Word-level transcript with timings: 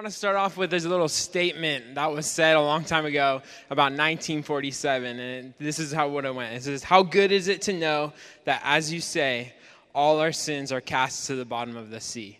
want 0.00 0.10
to 0.10 0.18
start 0.18 0.34
off 0.34 0.56
with 0.56 0.70
this 0.70 0.86
little 0.86 1.10
statement 1.10 1.96
that 1.96 2.10
was 2.10 2.24
said 2.24 2.56
a 2.56 2.60
long 2.62 2.82
time 2.82 3.04
ago 3.04 3.42
about 3.68 3.92
1947. 3.92 5.20
And 5.20 5.52
this 5.58 5.78
is 5.78 5.92
how 5.92 6.08
what 6.08 6.24
it 6.24 6.34
went. 6.34 6.54
It 6.54 6.62
says, 6.62 6.82
How 6.82 7.02
good 7.02 7.30
is 7.30 7.48
it 7.48 7.60
to 7.62 7.74
know 7.74 8.14
that, 8.46 8.62
as 8.64 8.90
you 8.90 9.02
say, 9.02 9.52
all 9.94 10.20
our 10.20 10.32
sins 10.32 10.72
are 10.72 10.80
cast 10.80 11.26
to 11.26 11.36
the 11.36 11.44
bottom 11.44 11.76
of 11.76 11.90
the 11.90 12.00
sea? 12.00 12.38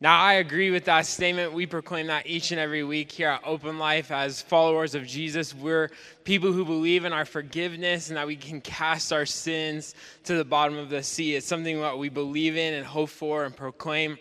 Now, 0.00 0.20
I 0.20 0.34
agree 0.34 0.70
with 0.70 0.84
that 0.84 1.06
statement. 1.06 1.52
We 1.52 1.66
proclaim 1.66 2.06
that 2.06 2.28
each 2.28 2.52
and 2.52 2.60
every 2.60 2.84
week 2.84 3.10
here 3.10 3.28
at 3.30 3.40
Open 3.44 3.80
Life 3.80 4.12
as 4.12 4.40
followers 4.40 4.94
of 4.94 5.04
Jesus. 5.04 5.52
We're 5.52 5.90
people 6.22 6.52
who 6.52 6.64
believe 6.64 7.04
in 7.04 7.12
our 7.12 7.24
forgiveness 7.24 8.06
and 8.06 8.16
that 8.16 8.28
we 8.28 8.36
can 8.36 8.60
cast 8.60 9.12
our 9.12 9.26
sins 9.26 9.96
to 10.24 10.36
the 10.36 10.44
bottom 10.44 10.78
of 10.78 10.90
the 10.90 11.02
sea. 11.02 11.34
It's 11.34 11.44
something 11.44 11.80
that 11.80 11.98
we 11.98 12.08
believe 12.08 12.56
in 12.56 12.72
and 12.72 12.86
hope 12.86 13.10
for 13.10 13.44
and 13.44 13.56
proclaim. 13.56 14.16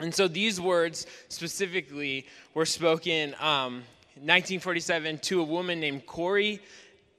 And 0.00 0.14
so 0.14 0.28
these 0.28 0.60
words 0.60 1.06
specifically 1.28 2.26
were 2.54 2.66
spoken 2.66 3.34
um, 3.40 3.82
1947 4.14 5.18
to 5.18 5.40
a 5.40 5.44
woman 5.44 5.80
named 5.80 6.06
Corrie 6.06 6.60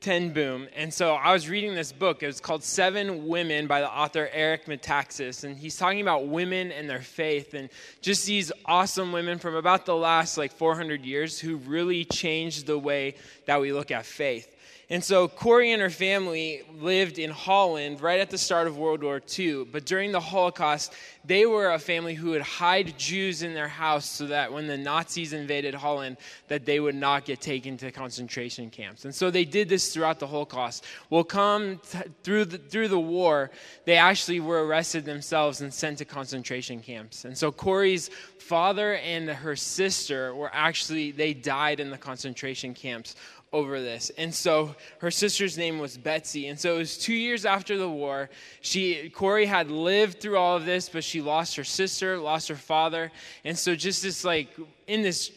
ten 0.02 0.32
Boom. 0.32 0.68
And 0.76 0.94
so 0.94 1.14
I 1.16 1.34
was 1.34 1.50
reading 1.50 1.76
this 1.76 1.92
book. 1.92 2.24
It 2.24 2.28
was 2.28 2.40
called 2.40 2.64
Seven 2.64 3.28
Women 3.28 3.68
by 3.68 3.82
the 3.82 3.90
author 3.90 4.30
Eric 4.32 4.66
Metaxas. 4.66 5.44
And 5.44 5.58
he's 5.58 5.78
talking 5.78 6.02
about 6.02 6.28
women 6.28 6.72
and 6.72 6.90
their 6.90 7.02
faith 7.02 7.54
and 7.54 7.70
just 8.02 8.26
these 8.26 8.52
awesome 8.66 9.12
women 9.12 9.40
from 9.40 9.56
about 9.56 9.86
the 9.86 9.96
last 9.96 10.38
like 10.38 10.54
400 10.54 11.04
years 11.04 11.40
who 11.40 11.58
really 11.58 12.06
changed 12.06 12.66
the 12.66 12.80
way 12.80 13.16
that 13.46 13.60
we 13.60 13.74
look 13.74 13.92
at 13.92 14.06
faith. 14.06 14.56
And 14.92 15.04
so 15.04 15.28
Corrie 15.28 15.72
and 15.72 15.84
her 15.84 15.92
family 15.92 16.64
lived 16.80 17.20
in 17.20 17.30
Holland 17.30 18.02
right 18.02 18.20
at 18.20 18.32
the 18.32 18.40
start 18.40 18.66
of 18.66 18.76
World 18.80 19.04
War 19.04 19.22
II. 19.38 19.66
But 19.66 19.86
during 19.86 20.12
the 20.12 20.20
Holocaust, 20.20 20.94
they 21.24 21.46
were 21.46 21.70
a 21.70 21.78
family 21.78 22.16
who 22.16 22.32
would 22.32 22.42
hide 22.42 22.98
Jews 22.98 23.44
in 23.44 23.54
their 23.54 23.68
house 23.68 24.08
so 24.08 24.26
that 24.28 24.52
when 24.52 24.66
the 24.66 24.78
Nazis 24.78 25.32
invaded 25.32 25.76
Holland, 25.76 26.18
that 26.48 26.66
they 26.66 26.80
would 26.80 26.96
not 26.96 27.26
get 27.26 27.40
taken 27.40 27.78
to 27.78 27.92
concentration 27.92 28.72
camps. 28.72 29.06
And 29.06 29.14
so 29.14 29.30
they 29.30 29.46
did 29.46 29.70
this 29.70 29.94
throughout 29.94 30.18
the 30.18 30.26
Holocaust. 30.26 30.84
Well, 31.12 31.24
come 31.24 31.80
t- 31.92 32.00
through 32.24 32.46
the, 32.46 32.58
through 32.58 32.88
the 32.88 33.00
war, 33.00 33.52
they 33.86 33.98
actually 33.98 34.40
were 34.40 34.66
arrested 34.66 35.06
themselves 35.06 35.62
and 35.62 35.72
sent 35.72 36.00
to 36.00 36.06
concentration 36.06 36.80
camps. 36.80 37.26
And 37.26 37.38
so 37.38 37.52
Corrie's 37.52 38.10
father 38.40 38.96
and 38.96 39.30
her 39.30 39.56
sister 39.56 40.34
were 40.34 40.50
actually, 40.52 41.12
they 41.12 41.36
died 41.36 41.80
in 41.80 41.92
the 41.92 41.98
concentration 41.98 42.74
camps 42.74 43.16
over 43.52 43.82
this. 43.82 44.12
And 44.18 44.34
so 44.34 44.76
her 45.00 45.12
sister's 45.12 45.58
name 45.58 45.80
was 45.80 45.98
Betsie. 45.98 46.48
And 46.48 46.60
so 46.60 46.76
it 46.76 46.78
was 46.78 46.98
two 46.98 47.14
years 47.14 47.46
after 47.46 47.78
the 47.78 47.90
war. 47.90 48.30
She 48.62 49.10
Corrie 49.10 49.46
had 49.46 49.72
lived 49.72 50.20
through 50.20 50.38
all 50.38 50.56
of 50.56 50.66
this, 50.66 50.90
but 50.90 51.04
she 51.04 51.22
lost 51.22 51.56
her 51.56 51.64
sister, 51.64 52.18
lost 52.18 52.48
her 52.50 52.56
father. 52.56 53.12
And 53.44 53.58
so 53.58 53.76
just 53.76 54.04
this 54.04 54.24
like 54.24 54.50
in 54.88 55.02
this 55.02 55.32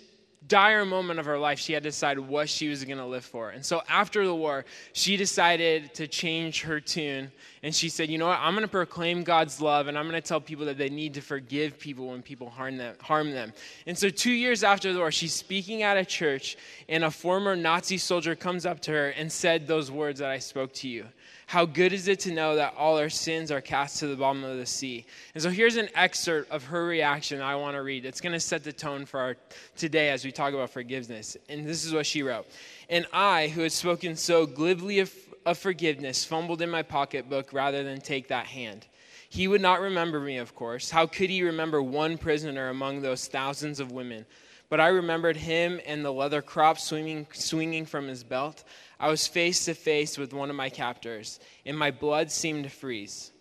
dire 0.49 0.85
moment 0.85 1.21
of 1.21 1.27
her 1.27 1.39
life, 1.39 1.59
she 1.59 1.73
had 1.73 1.83
to 1.83 1.89
decide 1.89 2.19
what 2.19 2.49
she 2.49 2.69
was 2.69 2.85
going 2.85 2.99
to 2.99 3.07
live 3.07 3.25
for. 3.25 3.51
And 3.51 3.65
so 3.65 3.83
after 3.89 4.27
the 4.27 4.35
war, 4.35 4.65
she 4.93 5.17
decided 5.17 5.95
to 5.95 6.07
change 6.07 6.63
her 6.63 6.81
tune. 6.81 7.31
And 7.63 7.75
she 7.75 7.89
said, 7.89 8.09
You 8.09 8.19
know 8.19 8.27
what? 8.27 8.39
I'm 8.41 8.55
going 8.55 8.63
to 8.65 8.71
proclaim 8.71 9.23
God's 9.23 9.61
love, 9.61 9.87
and 9.87 9.97
I'm 9.97 10.09
going 10.09 10.21
to 10.21 10.27
tell 10.27 10.41
people 10.41 10.67
that 10.67 10.79
they 10.79 10.89
need 10.89 11.15
to 11.15 11.21
forgive 11.21 11.79
people 11.79 12.09
when 12.09 12.23
people 12.23 12.51
harm 12.51 12.77
them. 12.77 12.97
Harm 13.01 13.31
them. 13.31 13.53
And 13.87 13.97
so 13.97 14.09
two 14.09 14.33
years 14.33 14.65
after 14.65 14.93
the 14.93 14.99
war, 14.99 15.11
she's 15.13 15.35
speaking 15.35 15.83
at 15.83 15.97
a 15.97 16.05
church, 16.05 16.57
and 16.89 17.05
a 17.05 17.11
former 17.11 17.55
Nazi 17.55 17.99
soldier 17.99 18.35
comes 18.35 18.67
up 18.67 18.81
to 18.81 18.91
her 18.91 19.09
and 19.11 19.31
said 19.31 19.67
those 19.67 19.91
words 19.91 20.19
that 20.19 20.31
I 20.31 20.39
spoke 20.39 20.73
to 20.75 20.89
you. 20.89 21.07
How 21.53 21.67
good 21.67 21.93
is 21.93 22.09
it 22.09 22.19
to 22.21 22.33
know 22.33 22.57
that 22.57 22.73
all 22.79 22.97
our 22.97 23.11
sins 23.11 23.51
are 23.51 23.61
cast 23.61 23.99
to 23.99 24.07
the 24.07 24.17
bottom 24.17 24.43
of 24.43 24.57
the 24.57 24.65
sea? 24.65 25.05
And 25.35 25.43
so 25.43 25.51
here's 25.51 25.77
an 25.77 25.91
excerpt 25.95 26.51
of 26.51 26.65
her 26.65 26.87
reaction 26.87 27.43
I 27.43 27.57
want 27.57 27.77
to 27.77 27.83
read. 27.83 28.07
It's 28.07 28.23
going 28.23 28.33
to 28.33 28.41
set 28.41 28.65
the 28.65 28.73
tone 28.73 29.05
for 29.05 29.21
our 29.21 29.37
today 29.77 30.09
as 30.09 30.25
we 30.25 30.33
talk 30.33 30.55
about 30.55 30.71
forgiveness. 30.71 31.37
And 31.51 31.67
this 31.67 31.85
is 31.85 31.93
what 31.93 32.07
she 32.07 32.23
wrote. 32.23 32.47
And 32.89 33.05
I, 33.13 33.49
who 33.49 33.61
had 33.61 33.73
spoken 33.73 34.17
so 34.17 34.47
glibly 34.47 35.01
of, 35.01 35.13
of 35.45 35.59
forgiveness, 35.59 36.25
fumbled 36.25 36.63
in 36.63 36.71
my 36.71 36.81
pocketbook 36.81 37.53
rather 37.53 37.85
than 37.85 38.01
take 38.01 38.29
that 38.29 38.47
hand. 38.47 38.87
He 39.29 39.47
would 39.47 39.61
not 39.61 39.83
remember 39.83 40.21
me, 40.21 40.39
of 40.39 40.55
course. 40.55 40.89
How 40.89 41.05
could 41.05 41.29
he 41.29 41.43
remember 41.43 41.83
one 41.83 42.17
prisoner 42.17 42.71
among 42.71 43.03
those 43.03 43.27
thousands 43.27 43.79
of 43.79 43.93
women? 43.93 44.25
But 44.71 44.81
I 44.81 44.89
remembered 44.89 45.37
him 45.37 45.83
and 45.87 46.03
the 46.03 46.15
leather 46.15 46.41
crop 46.41 46.79
swinging, 46.79 47.27
swinging 47.35 47.85
from 47.85 48.09
his 48.09 48.25
belt. 48.25 48.65
I 49.03 49.09
was 49.09 49.27
face 49.27 49.65
to 49.65 49.75
face 49.75 50.17
with 50.17 50.33
one 50.33 50.49
of 50.49 50.55
my 50.55 50.71
captors, 50.71 51.41
and 51.67 51.77
my 51.77 51.91
blood 51.91 52.31
seemed 52.31 52.63
to 52.63 52.71
freeze. 52.71 53.33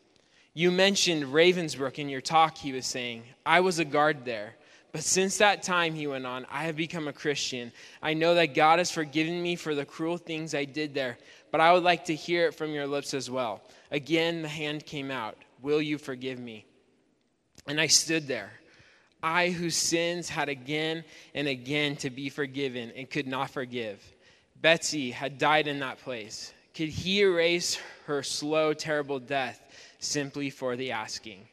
You 0.55 0.71
mentioned 0.71 1.25
Ravensbrück 1.25 1.99
in 1.99 2.09
your 2.09 2.19
talk, 2.19 2.57
he 2.57 2.73
was 2.73 2.87
saying. 2.87 3.23
I 3.45 3.59
was 3.59 3.77
a 3.77 3.85
guard 3.85 4.25
there. 4.25 4.55
But 4.91 5.03
since 5.03 5.37
that 5.37 5.61
time, 5.61 5.93
he 5.93 6.07
went 6.07 6.25
on, 6.25 6.47
I 6.49 6.63
have 6.63 6.75
become 6.75 7.07
a 7.07 7.13
Christian. 7.13 7.71
I 8.01 8.15
know 8.15 8.33
that 8.33 8.55
God 8.55 8.79
has 8.79 8.89
forgiven 8.89 9.41
me 9.41 9.55
for 9.55 9.75
the 9.75 9.85
cruel 9.85 10.17
things 10.17 10.55
I 10.55 10.65
did 10.65 10.95
there, 10.95 11.19
but 11.51 11.61
I 11.61 11.71
would 11.73 11.83
like 11.83 12.05
to 12.05 12.15
hear 12.15 12.47
it 12.47 12.55
from 12.55 12.71
your 12.71 12.87
lips 12.87 13.13
as 13.13 13.29
well. 13.29 13.61
Again, 13.91 14.41
the 14.41 14.47
hand 14.47 14.87
came 14.87 15.11
out. 15.11 15.37
Will 15.61 15.81
you 15.81 15.99
forgive 15.99 16.39
me? 16.39 16.65
And 17.67 17.79
I 17.79 17.85
stood 17.85 18.27
there. 18.27 18.51
I, 19.21 19.51
whose 19.51 19.75
sins 19.75 20.27
had 20.27 20.49
again 20.49 21.03
and 21.35 21.47
again 21.47 21.97
to 21.97 22.09
be 22.09 22.29
forgiven 22.29 22.91
and 22.95 23.07
could 23.07 23.27
not 23.27 23.51
forgive. 23.51 24.03
Betsie 24.61 25.11
had 25.11 25.37
died 25.37 25.67
in 25.67 25.79
that 25.79 25.99
place. 25.99 26.53
Could 26.75 26.89
he 26.89 27.21
erase 27.21 27.79
her 28.05 28.23
slow, 28.23 28.73
terrible 28.73 29.19
death 29.19 29.61
simply 29.99 30.49
for 30.49 30.75
the 30.75 30.91
asking? 30.91 31.45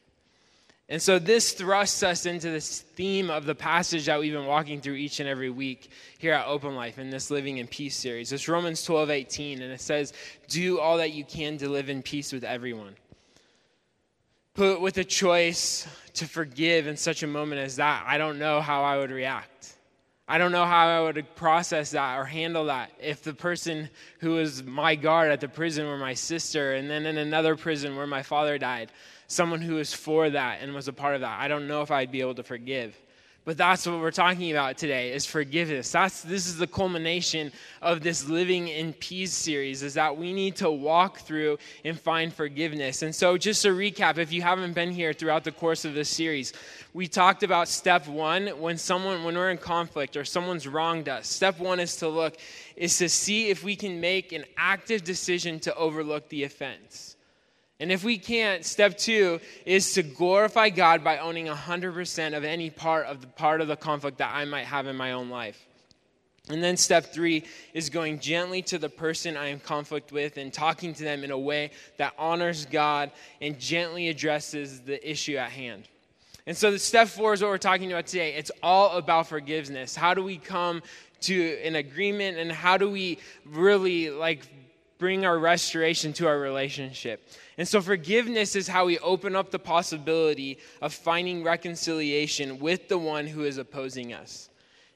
And 0.91 0.99
so 0.99 1.19
this 1.19 1.51
thrusts 1.51 2.01
us 2.01 2.25
into 2.25 2.49
this 2.49 2.81
theme 2.81 3.29
of 3.29 3.45
the 3.45 3.53
passage 3.53 4.07
that 4.07 4.19
we've 4.19 4.33
been 4.33 4.47
walking 4.47 4.81
through 4.81 4.95
each 4.95 5.19
and 5.19 5.29
every 5.29 5.51
week 5.51 5.91
here 6.17 6.33
at 6.33 6.47
Open 6.47 6.75
Life 6.75 6.97
in 6.97 7.11
this 7.11 7.29
Living 7.29 7.57
in 7.57 7.67
Peace 7.67 7.95
series. 7.95 8.31
It's 8.31 8.47
Romans 8.47 8.83
12, 8.83 9.11
18, 9.11 9.61
and 9.61 9.71
it 9.71 9.81
says, 9.81 10.13
Do 10.47 10.79
all 10.79 10.97
that 10.97 11.11
you 11.11 11.23
can 11.23 11.59
to 11.59 11.69
live 11.69 11.89
in 11.89 12.01
peace 12.01 12.33
with 12.33 12.43
everyone. 12.43 12.95
Put 14.55 14.81
with 14.81 14.97
a 14.97 15.03
choice 15.03 15.87
to 16.15 16.25
forgive 16.27 16.87
in 16.87 16.97
such 16.97 17.21
a 17.21 17.27
moment 17.27 17.61
as 17.61 17.75
that, 17.75 18.03
I 18.07 18.17
don't 18.17 18.39
know 18.39 18.59
how 18.59 18.83
I 18.83 18.97
would 18.97 19.11
react. 19.11 19.75
I 20.31 20.37
don't 20.37 20.51
know 20.51 20.65
how 20.65 20.87
I 20.87 21.01
would 21.01 21.35
process 21.35 21.89
that 21.91 22.19
or 22.19 22.23
handle 22.23 22.65
that 22.65 22.91
if 23.01 23.23
the 23.23 23.33
person 23.33 23.89
who 24.19 24.33
was 24.33 24.61
my 24.63 24.93
guard 24.93 25.31
at 25.31 25.41
the 25.41 25.47
prison 25.49 25.87
were 25.87 25.97
my 25.97 26.13
sister, 26.13 26.75
and 26.75 26.87
then 26.87 27.07
in 27.07 27.17
another 27.17 27.55
prison 27.55 27.95
where 27.95 28.05
my 28.05 28.21
father 28.21 28.59
died, 28.59 28.91
someone 29.25 29.59
who 29.59 29.75
was 29.75 29.91
for 29.91 30.29
that 30.29 30.59
and 30.61 30.75
was 30.75 30.87
a 30.87 30.93
part 30.93 31.15
of 31.15 31.21
that. 31.21 31.39
I 31.39 31.47
don't 31.47 31.67
know 31.67 31.81
if 31.81 31.89
I'd 31.89 32.11
be 32.11 32.21
able 32.21 32.35
to 32.35 32.43
forgive. 32.43 32.95
But 33.49 33.57
that's 33.57 33.87
what 33.87 33.99
we're 33.99 34.11
talking 34.11 34.51
about 34.51 34.77
today 34.77 35.11
is 35.11 35.25
forgiveness. 35.25 35.91
That's 35.91 36.21
this 36.21 36.45
is 36.45 36.59
the 36.59 36.67
culmination 36.67 37.51
of 37.81 38.01
this 38.01 38.29
living 38.29 38.67
in 38.67 38.93
peace 38.93 39.33
series 39.33 39.81
is 39.81 39.95
that 39.95 40.15
we 40.15 40.33
need 40.33 40.57
to 40.57 40.69
walk 40.69 41.21
through 41.21 41.57
and 41.83 41.99
find 41.99 42.31
forgiveness. 42.31 43.01
And 43.01 43.15
so 43.15 43.39
just 43.39 43.63
to 43.63 43.69
recap 43.69 44.19
if 44.19 44.31
you 44.31 44.43
haven't 44.43 44.73
been 44.73 44.91
here 44.91 45.13
throughout 45.13 45.45
the 45.45 45.51
course 45.51 45.83
of 45.83 45.95
this 45.95 46.09
series, 46.09 46.53
we 46.93 47.07
talked 47.07 47.41
about 47.41 47.67
step 47.67 48.07
1 48.07 48.49
when 48.49 48.77
someone 48.77 49.23
when 49.23 49.33
we're 49.33 49.49
in 49.49 49.57
conflict 49.57 50.15
or 50.15 50.25
someone's 50.25 50.67
wronged 50.67 51.09
us. 51.09 51.27
Step 51.27 51.57
1 51.59 51.79
is 51.79 51.95
to 51.95 52.07
look 52.07 52.37
is 52.75 52.99
to 52.99 53.09
see 53.09 53.49
if 53.49 53.63
we 53.63 53.75
can 53.75 53.99
make 53.99 54.31
an 54.31 54.45
active 54.57 55.03
decision 55.03 55.59
to 55.61 55.73
overlook 55.73 56.29
the 56.29 56.43
offense. 56.43 57.15
And 57.79 57.91
if 57.91 58.03
we 58.03 58.17
can't, 58.17 58.65
step 58.65 58.97
two 58.97 59.39
is 59.65 59.93
to 59.93 60.03
glorify 60.03 60.69
God 60.69 61.03
by 61.03 61.19
owning 61.19 61.47
100% 61.47 62.35
of 62.35 62.43
any 62.43 62.69
part 62.69 63.05
of 63.05 63.21
the 63.21 63.27
part 63.27 63.61
of 63.61 63.67
the 63.67 63.77
conflict 63.77 64.17
that 64.17 64.33
I 64.33 64.45
might 64.45 64.65
have 64.65 64.87
in 64.87 64.97
my 64.97 65.13
own 65.13 65.29
life. 65.29 65.65
And 66.49 66.63
then 66.63 66.77
step 66.77 67.13
three 67.13 67.45
is 67.73 67.89
going 67.89 68.19
gently 68.19 68.63
to 68.63 68.79
the 68.79 68.89
person 68.89 69.37
I 69.37 69.49
am 69.49 69.59
conflict 69.59 70.11
with 70.11 70.37
and 70.37 70.51
talking 70.51 70.93
to 70.95 71.03
them 71.03 71.23
in 71.23 71.31
a 71.31 71.37
way 71.37 71.71
that 71.97 72.13
honors 72.17 72.65
God 72.65 73.11
and 73.39 73.59
gently 73.59 74.09
addresses 74.09 74.81
the 74.81 75.09
issue 75.09 75.37
at 75.37 75.51
hand. 75.51 75.87
And 76.47 76.57
so 76.57 76.71
the 76.71 76.79
step 76.79 77.07
four 77.07 77.33
is 77.33 77.43
what 77.43 77.49
we're 77.49 77.59
talking 77.59 77.91
about 77.91 78.07
today. 78.07 78.33
It's 78.33 78.51
all 78.63 78.97
about 78.97 79.27
forgiveness. 79.27 79.95
How 79.95 80.15
do 80.15 80.23
we 80.23 80.37
come 80.37 80.81
to 81.21 81.59
an 81.63 81.75
agreement 81.75 82.39
and 82.39 82.51
how 82.51 82.77
do 82.77 82.89
we 82.89 83.19
really 83.45 84.09
like 84.09 84.47
bring 84.99 85.25
our 85.25 85.39
restoration 85.39 86.13
to 86.13 86.27
our 86.27 86.37
relationship. 86.37 87.27
And 87.57 87.67
so, 87.67 87.81
forgiveness 87.81 88.55
is 88.55 88.67
how 88.67 88.85
we 88.85 88.99
open 88.99 89.35
up 89.35 89.49
the 89.49 89.57
possibility 89.57 90.59
of 90.81 90.93
finding 90.93 91.43
reconciliation 91.43 92.59
with 92.59 92.89
the 92.89 92.97
one 92.97 93.25
who 93.25 93.45
is 93.45 93.57
opposing 93.57 94.13
us. 94.13 94.49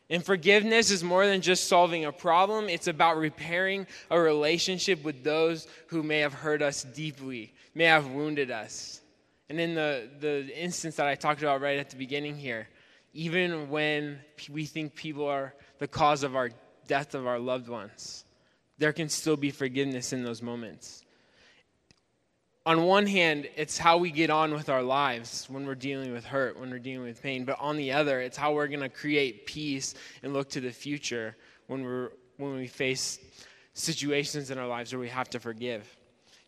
And 0.09 0.23
forgiveness 0.23 0.91
is 0.91 1.03
more 1.03 1.25
than 1.25 1.41
just 1.41 1.67
solving 1.67 2.05
a 2.05 2.11
problem, 2.11 2.69
it's 2.69 2.87
about 2.87 3.17
repairing 3.17 3.87
a 4.11 4.19
relationship 4.19 5.03
with 5.03 5.23
those 5.23 5.67
who 5.87 6.03
may 6.03 6.19
have 6.19 6.33
hurt 6.33 6.61
us 6.61 6.83
deeply, 6.83 7.53
may 7.73 7.85
have 7.85 8.07
wounded 8.07 8.51
us. 8.51 9.01
And 9.49 9.59
in 9.59 9.73
the, 9.73 10.09
the 10.19 10.61
instance 10.61 10.97
that 10.97 11.07
I 11.07 11.15
talked 11.15 11.41
about 11.41 11.61
right 11.61 11.79
at 11.79 11.89
the 11.89 11.95
beginning 11.95 12.37
here, 12.37 12.67
even 13.13 13.69
when 13.69 14.19
we 14.51 14.65
think 14.65 14.95
people 14.95 15.27
are 15.27 15.53
the 15.79 15.87
cause 15.87 16.23
of 16.23 16.35
our 16.35 16.49
death 16.87 17.15
of 17.15 17.25
our 17.25 17.39
loved 17.39 17.69
ones, 17.69 18.25
there 18.77 18.93
can 18.93 19.09
still 19.09 19.37
be 19.37 19.51
forgiveness 19.51 20.13
in 20.13 20.23
those 20.23 20.41
moments. 20.41 21.03
on 22.65 22.83
one 22.83 23.05
hand, 23.05 23.49
it's 23.57 23.77
how 23.77 23.97
we 23.97 24.09
get 24.09 24.29
on 24.29 24.53
with 24.53 24.69
our 24.69 24.81
lives 24.81 25.45
when 25.49 25.65
we're 25.65 25.75
dealing 25.75 26.13
with 26.13 26.23
hurt, 26.23 26.57
when 26.57 26.69
we're 26.69 26.79
dealing 26.79 27.05
with 27.05 27.21
pain. 27.21 27.43
But 27.43 27.59
on 27.59 27.75
the 27.75 27.91
other, 27.91 28.21
it's 28.21 28.37
how 28.37 28.53
we're 28.53 28.69
going 28.69 28.79
to 28.79 28.89
create 28.89 29.45
peace 29.45 29.95
and 30.21 30.31
look 30.33 30.49
to 30.51 30.61
the 30.61 30.71
future 30.71 31.35
when, 31.67 31.83
we're, 31.83 32.11
when 32.37 32.55
we 32.55 32.67
face 32.67 33.19
situations 33.73 34.49
in 34.49 34.57
our 34.57 34.67
lives 34.67 34.93
where 34.93 34.99
we 35.01 35.09
have 35.09 35.29
to 35.31 35.39
forgive. 35.39 35.97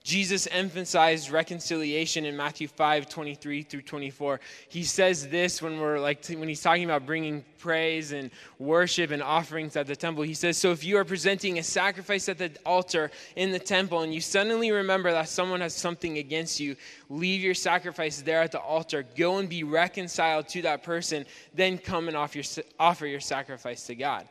Jesus 0.06 0.48
emphasized 0.52 1.32
reconciliation 1.32 2.26
in 2.26 2.38
Matthew 2.38 2.68
5 2.68 3.10
23 3.10 3.64
through 3.64 3.82
24. 3.82 4.40
He 4.70 4.84
says 4.84 5.28
this 5.30 5.64
when 5.64 5.80
we're 5.80 5.98
like, 5.98 6.24
when 6.28 6.48
he's 6.48 6.62
talking 6.62 6.84
about 6.84 7.08
bringing 7.08 7.44
praise 7.58 8.12
and 8.12 8.30
worship 8.60 9.10
and 9.10 9.24
offerings 9.24 9.76
at 9.76 9.88
the 9.88 9.96
temple. 9.96 10.24
He 10.24 10.36
says, 10.36 10.58
So 10.58 10.72
if 10.72 10.84
you 10.84 10.98
are 10.98 11.06
presenting 11.06 11.58
a 11.58 11.64
sacrifice 11.64 12.30
at 12.30 12.38
the 12.38 12.52
altar 12.68 13.10
in 13.36 13.52
the 13.52 13.58
temple 13.58 14.02
and 14.02 14.14
you 14.14 14.22
suddenly 14.22 14.70
remember 14.70 15.12
that 15.12 15.28
someone 15.28 15.62
has 15.62 15.74
something 15.74 16.20
against 16.20 16.60
you, 16.60 16.76
leave 17.10 17.42
your 17.42 17.56
sacrifice 17.56 18.22
there 18.22 18.42
at 18.42 18.52
the 18.52 18.60
altar. 18.60 19.04
Go 19.18 19.40
and 19.40 19.50
be 19.50 19.64
reconciled 19.64 20.48
to 20.50 20.62
that 20.62 20.84
person. 20.84 21.26
Then 21.56 21.80
come 21.80 22.10
and 22.10 22.16
offer 22.16 22.38
your, 22.38 22.64
offer 22.80 23.08
your 23.08 23.22
sacrifice 23.22 23.88
to 23.88 23.96
God. 23.96 24.30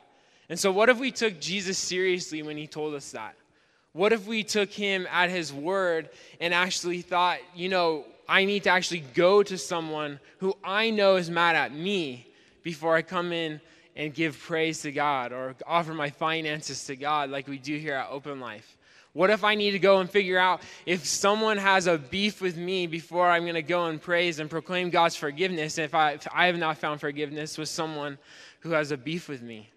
And 0.49 0.57
so, 0.57 0.71
what 0.71 0.89
if 0.89 1.01
we 1.01 1.11
took 1.11 1.41
Jesus 1.41 1.79
seriously 1.79 2.45
when 2.45 2.57
he 2.57 2.69
told 2.69 2.95
us 2.95 3.11
that? 3.11 3.35
What 3.95 4.13
if 4.13 4.27
we 4.27 4.43
took 4.43 4.73
him 4.73 5.07
at 5.09 5.31
his 5.31 5.53
word 5.53 6.11
and 6.41 6.53
actually 6.53 7.01
thought, 7.01 7.39
you 7.55 7.69
know, 7.69 8.05
I 8.29 8.45
need 8.45 8.65
to 8.65 8.71
actually 8.71 9.05
go 9.15 9.45
to 9.45 9.57
someone 9.57 10.19
who 10.39 10.57
I 10.65 10.91
know 10.91 11.15
is 11.15 11.31
mad 11.31 11.55
at 11.55 11.73
me 11.73 12.27
before 12.65 12.97
I 12.97 13.03
come 13.03 13.33
in 13.33 13.61
and 13.95 14.13
give 14.13 14.37
praise 14.37 14.83
to 14.83 14.91
God 14.91 15.33
or 15.33 15.55
offer 15.65 15.95
my 15.95 16.11
finances 16.11 16.87
to 16.87 16.97
God 16.97 17.31
like 17.31 17.47
we 17.47 17.57
do 17.57 17.79
here 17.79 17.95
at 17.95 18.11
Open 18.11 18.41
Life? 18.41 18.77
What 19.13 19.31
if 19.31 19.45
I 19.45 19.55
need 19.55 19.71
to 19.71 19.79
go 19.79 20.01
and 20.01 20.11
figure 20.11 20.39
out 20.39 20.63
if 20.87 21.07
someone 21.07 21.57
has 21.57 21.87
a 21.87 21.97
beef 21.97 22.41
with 22.41 22.57
me 22.57 22.89
before 22.89 23.31
I'm 23.31 23.45
going 23.45 23.55
to 23.55 23.63
go 23.63 23.87
and 23.87 24.03
praise 24.03 24.41
and 24.41 24.51
proclaim 24.51 24.91
God's 24.91 25.15
forgiveness 25.15 25.79
if 25.79 25.95
I, 25.95 26.15
if 26.15 26.27
I 26.33 26.47
have 26.47 26.59
not 26.59 26.79
found 26.79 27.01
forgiveness 27.01 27.57
with 27.57 27.69
someone 27.69 28.19
who 28.59 28.71
has 28.71 28.91
a 28.91 28.97
beef 28.97 29.29
with 29.29 29.41
me? 29.41 29.71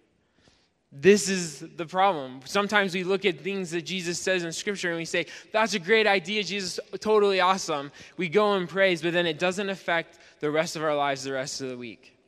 This 0.90 1.28
is 1.28 1.60
the 1.76 1.84
problem. 1.84 2.40
Sometimes 2.46 2.94
we 2.94 3.04
look 3.04 3.26
at 3.26 3.40
things 3.40 3.70
that 3.72 3.82
Jesus 3.82 4.18
says 4.18 4.42
in 4.42 4.52
Scripture 4.52 4.88
and 4.88 4.96
we 4.96 5.04
say, 5.04 5.26
That's 5.52 5.74
a 5.74 5.78
great 5.78 6.06
idea, 6.06 6.42
Jesus, 6.42 6.80
totally 7.00 7.40
awesome. 7.40 7.92
We 8.16 8.28
go 8.28 8.54
and 8.54 8.68
praise, 8.68 9.02
but 9.02 9.12
then 9.12 9.26
it 9.26 9.38
doesn't 9.38 9.68
affect 9.68 10.18
the 10.40 10.50
rest 10.50 10.76
of 10.76 10.82
our 10.82 10.96
lives 10.96 11.24
the 11.24 11.32
rest 11.32 11.60
of 11.60 11.68
the 11.68 11.76
week. 11.76 12.18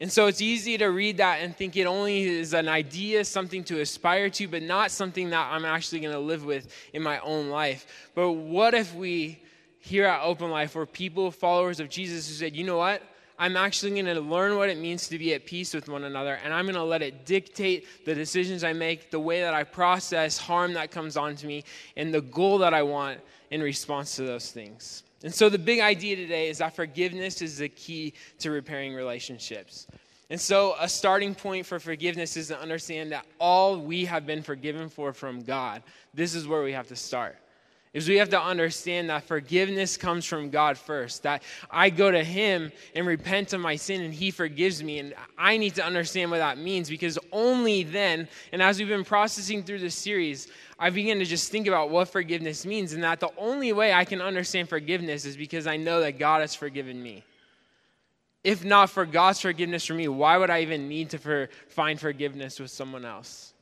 And 0.00 0.10
so 0.10 0.26
it's 0.26 0.40
easy 0.40 0.78
to 0.78 0.86
read 0.86 1.18
that 1.18 1.40
and 1.40 1.54
think 1.54 1.76
it 1.76 1.84
only 1.84 2.22
is 2.22 2.54
an 2.54 2.68
idea, 2.68 3.24
something 3.24 3.62
to 3.64 3.80
aspire 3.80 4.30
to, 4.30 4.48
but 4.48 4.62
not 4.62 4.90
something 4.90 5.28
that 5.30 5.52
I'm 5.52 5.66
actually 5.66 6.00
going 6.00 6.14
to 6.14 6.20
live 6.20 6.44
with 6.44 6.72
in 6.94 7.02
my 7.02 7.18
own 7.20 7.50
life. 7.50 8.10
But 8.14 8.32
what 8.32 8.72
if 8.72 8.94
we, 8.94 9.42
here 9.78 10.06
at 10.06 10.22
Open 10.22 10.50
Life, 10.50 10.74
were 10.74 10.86
people, 10.86 11.30
followers 11.30 11.80
of 11.80 11.90
Jesus, 11.90 12.28
who 12.28 12.34
said, 12.34 12.56
You 12.56 12.64
know 12.64 12.78
what? 12.78 13.02
I'm 13.40 13.56
actually 13.56 13.92
going 13.92 14.04
to 14.04 14.20
learn 14.20 14.58
what 14.58 14.68
it 14.68 14.76
means 14.76 15.08
to 15.08 15.18
be 15.18 15.32
at 15.32 15.46
peace 15.46 15.72
with 15.72 15.88
one 15.88 16.04
another, 16.04 16.38
and 16.44 16.52
I'm 16.52 16.66
going 16.66 16.74
to 16.74 16.84
let 16.84 17.00
it 17.00 17.24
dictate 17.24 17.86
the 18.04 18.14
decisions 18.14 18.62
I 18.62 18.74
make, 18.74 19.10
the 19.10 19.18
way 19.18 19.40
that 19.40 19.54
I 19.54 19.64
process 19.64 20.36
harm 20.36 20.74
that 20.74 20.90
comes 20.90 21.16
onto 21.16 21.46
me, 21.46 21.64
and 21.96 22.12
the 22.12 22.20
goal 22.20 22.58
that 22.58 22.74
I 22.74 22.82
want 22.82 23.18
in 23.50 23.62
response 23.62 24.14
to 24.16 24.24
those 24.24 24.52
things. 24.52 25.04
And 25.24 25.34
so, 25.34 25.48
the 25.48 25.58
big 25.58 25.80
idea 25.80 26.16
today 26.16 26.50
is 26.50 26.58
that 26.58 26.76
forgiveness 26.76 27.40
is 27.40 27.56
the 27.56 27.70
key 27.70 28.12
to 28.40 28.50
repairing 28.50 28.92
relationships. 28.92 29.86
And 30.28 30.38
so, 30.38 30.76
a 30.78 30.86
starting 30.86 31.34
point 31.34 31.64
for 31.64 31.80
forgiveness 31.80 32.36
is 32.36 32.48
to 32.48 32.60
understand 32.60 33.10
that 33.12 33.24
all 33.38 33.78
we 33.78 34.04
have 34.04 34.26
been 34.26 34.42
forgiven 34.42 34.90
for 34.90 35.14
from 35.14 35.44
God. 35.44 35.82
This 36.12 36.34
is 36.34 36.46
where 36.46 36.62
we 36.62 36.72
have 36.72 36.88
to 36.88 36.96
start 36.96 37.38
is 37.92 38.08
we 38.08 38.16
have 38.16 38.28
to 38.28 38.40
understand 38.40 39.10
that 39.10 39.24
forgiveness 39.24 39.96
comes 39.96 40.24
from 40.24 40.50
God 40.50 40.78
first. 40.78 41.24
That 41.24 41.42
I 41.70 41.90
go 41.90 42.10
to 42.10 42.22
Him 42.22 42.70
and 42.94 43.06
repent 43.06 43.52
of 43.52 43.60
my 43.60 43.74
sin 43.74 44.02
and 44.02 44.14
He 44.14 44.30
forgives 44.30 44.82
me. 44.82 45.00
And 45.00 45.14
I 45.36 45.56
need 45.56 45.74
to 45.74 45.84
understand 45.84 46.30
what 46.30 46.38
that 46.38 46.56
means 46.56 46.88
because 46.88 47.18
only 47.32 47.82
then, 47.82 48.28
and 48.52 48.62
as 48.62 48.78
we've 48.78 48.88
been 48.88 49.04
processing 49.04 49.64
through 49.64 49.80
this 49.80 49.96
series, 49.96 50.46
I 50.78 50.90
begin 50.90 51.18
to 51.18 51.24
just 51.24 51.50
think 51.50 51.66
about 51.66 51.90
what 51.90 52.08
forgiveness 52.08 52.64
means 52.64 52.92
and 52.92 53.02
that 53.02 53.18
the 53.18 53.30
only 53.36 53.72
way 53.72 53.92
I 53.92 54.04
can 54.04 54.22
understand 54.22 54.68
forgiveness 54.68 55.24
is 55.24 55.36
because 55.36 55.66
I 55.66 55.76
know 55.76 56.00
that 56.00 56.18
God 56.18 56.42
has 56.42 56.54
forgiven 56.54 57.02
me. 57.02 57.24
If 58.44 58.64
not 58.64 58.88
for 58.88 59.04
God's 59.04 59.40
forgiveness 59.40 59.84
for 59.84 59.94
me, 59.94 60.08
why 60.08 60.38
would 60.38 60.48
I 60.48 60.62
even 60.62 60.88
need 60.88 61.10
to 61.10 61.18
for, 61.18 61.50
find 61.68 62.00
forgiveness 62.00 62.58
with 62.58 62.70
someone 62.70 63.04
else? 63.04 63.52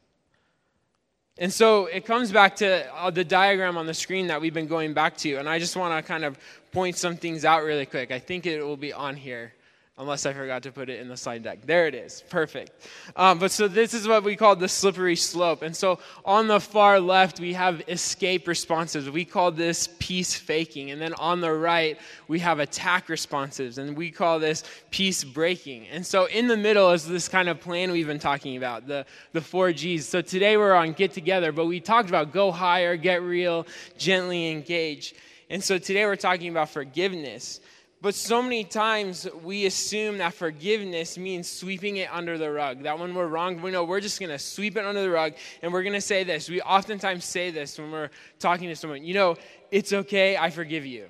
And 1.40 1.52
so 1.52 1.86
it 1.86 2.04
comes 2.04 2.32
back 2.32 2.56
to 2.56 2.92
uh, 2.94 3.10
the 3.10 3.24
diagram 3.24 3.76
on 3.76 3.86
the 3.86 3.94
screen 3.94 4.26
that 4.26 4.40
we've 4.40 4.54
been 4.54 4.66
going 4.66 4.92
back 4.92 5.16
to. 5.18 5.36
And 5.36 5.48
I 5.48 5.58
just 5.58 5.76
want 5.76 5.94
to 5.94 6.06
kind 6.06 6.24
of 6.24 6.36
point 6.72 6.96
some 6.96 7.16
things 7.16 7.44
out 7.44 7.62
really 7.62 7.86
quick. 7.86 8.10
I 8.10 8.18
think 8.18 8.44
it 8.44 8.62
will 8.62 8.76
be 8.76 8.92
on 8.92 9.14
here 9.16 9.52
unless 9.98 10.26
I 10.26 10.32
forgot 10.32 10.62
to 10.62 10.72
put 10.72 10.88
it 10.88 11.00
in 11.00 11.08
the 11.08 11.16
slide 11.16 11.42
deck. 11.42 11.66
There 11.66 11.88
it 11.88 11.94
is. 11.94 12.22
Perfect. 12.30 12.70
Um, 13.16 13.38
but 13.38 13.50
so 13.50 13.66
this 13.66 13.94
is 13.94 14.06
what 14.06 14.22
we 14.22 14.36
call 14.36 14.54
the 14.54 14.68
slippery 14.68 15.16
slope. 15.16 15.62
And 15.62 15.74
so 15.74 15.98
on 16.24 16.46
the 16.46 16.60
far 16.60 17.00
left, 17.00 17.40
we 17.40 17.52
have 17.54 17.82
escape 17.88 18.46
responses. 18.46 19.10
We 19.10 19.24
call 19.24 19.50
this 19.50 19.88
peace 19.98 20.34
faking. 20.34 20.92
And 20.92 21.00
then 21.00 21.14
on 21.14 21.40
the 21.40 21.52
right, 21.52 21.98
we 22.28 22.38
have 22.38 22.60
attack 22.60 23.08
responses. 23.08 23.78
And 23.78 23.96
we 23.96 24.10
call 24.10 24.38
this 24.38 24.62
peace 24.90 25.24
breaking. 25.24 25.88
And 25.88 26.06
so 26.06 26.26
in 26.26 26.46
the 26.46 26.56
middle 26.56 26.92
is 26.92 27.06
this 27.06 27.28
kind 27.28 27.48
of 27.48 27.60
plan 27.60 27.90
we've 27.90 28.06
been 28.06 28.20
talking 28.20 28.56
about, 28.56 28.86
the, 28.86 29.04
the 29.32 29.40
four 29.40 29.72
G's. 29.72 30.06
So 30.06 30.22
today 30.22 30.56
we're 30.56 30.74
on 30.74 30.92
get 30.92 31.12
together, 31.12 31.50
but 31.50 31.66
we 31.66 31.80
talked 31.80 32.08
about 32.08 32.32
go 32.32 32.52
higher, 32.52 32.96
get 32.96 33.22
real, 33.22 33.66
gently 33.96 34.50
engage. 34.50 35.14
And 35.50 35.64
so 35.64 35.78
today 35.78 36.04
we're 36.04 36.16
talking 36.16 36.50
about 36.50 36.68
forgiveness. 36.70 37.60
But 38.00 38.14
so 38.14 38.40
many 38.40 38.62
times 38.62 39.26
we 39.42 39.66
assume 39.66 40.18
that 40.18 40.32
forgiveness 40.32 41.18
means 41.18 41.50
sweeping 41.50 41.96
it 41.96 42.08
under 42.12 42.38
the 42.38 42.50
rug. 42.50 42.84
That 42.84 42.98
when 42.98 43.12
we're 43.12 43.26
wrong, 43.26 43.60
we 43.60 43.72
know 43.72 43.82
we're 43.82 44.00
just 44.00 44.20
going 44.20 44.30
to 44.30 44.38
sweep 44.38 44.76
it 44.76 44.84
under 44.84 45.02
the 45.02 45.10
rug 45.10 45.34
and 45.62 45.72
we're 45.72 45.82
going 45.82 45.94
to 45.94 46.00
say 46.00 46.22
this. 46.22 46.48
We 46.48 46.60
oftentimes 46.60 47.24
say 47.24 47.50
this 47.50 47.76
when 47.76 47.90
we're 47.90 48.10
talking 48.38 48.68
to 48.68 48.76
someone, 48.76 49.04
you 49.04 49.14
know, 49.14 49.36
it's 49.72 49.92
okay, 49.92 50.36
I 50.36 50.50
forgive 50.50 50.86
you. 50.86 51.06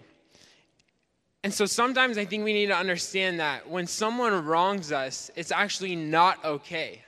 And 1.44 1.52
so 1.52 1.66
sometimes 1.66 2.16
I 2.16 2.24
think 2.24 2.42
we 2.44 2.54
need 2.54 2.66
to 2.66 2.76
understand 2.76 3.38
that 3.40 3.68
when 3.68 3.86
someone 3.86 4.44
wrongs 4.44 4.90
us, 4.90 5.30
it's 5.36 5.52
actually 5.52 5.94
not 5.94 6.42
okay. 6.44 7.02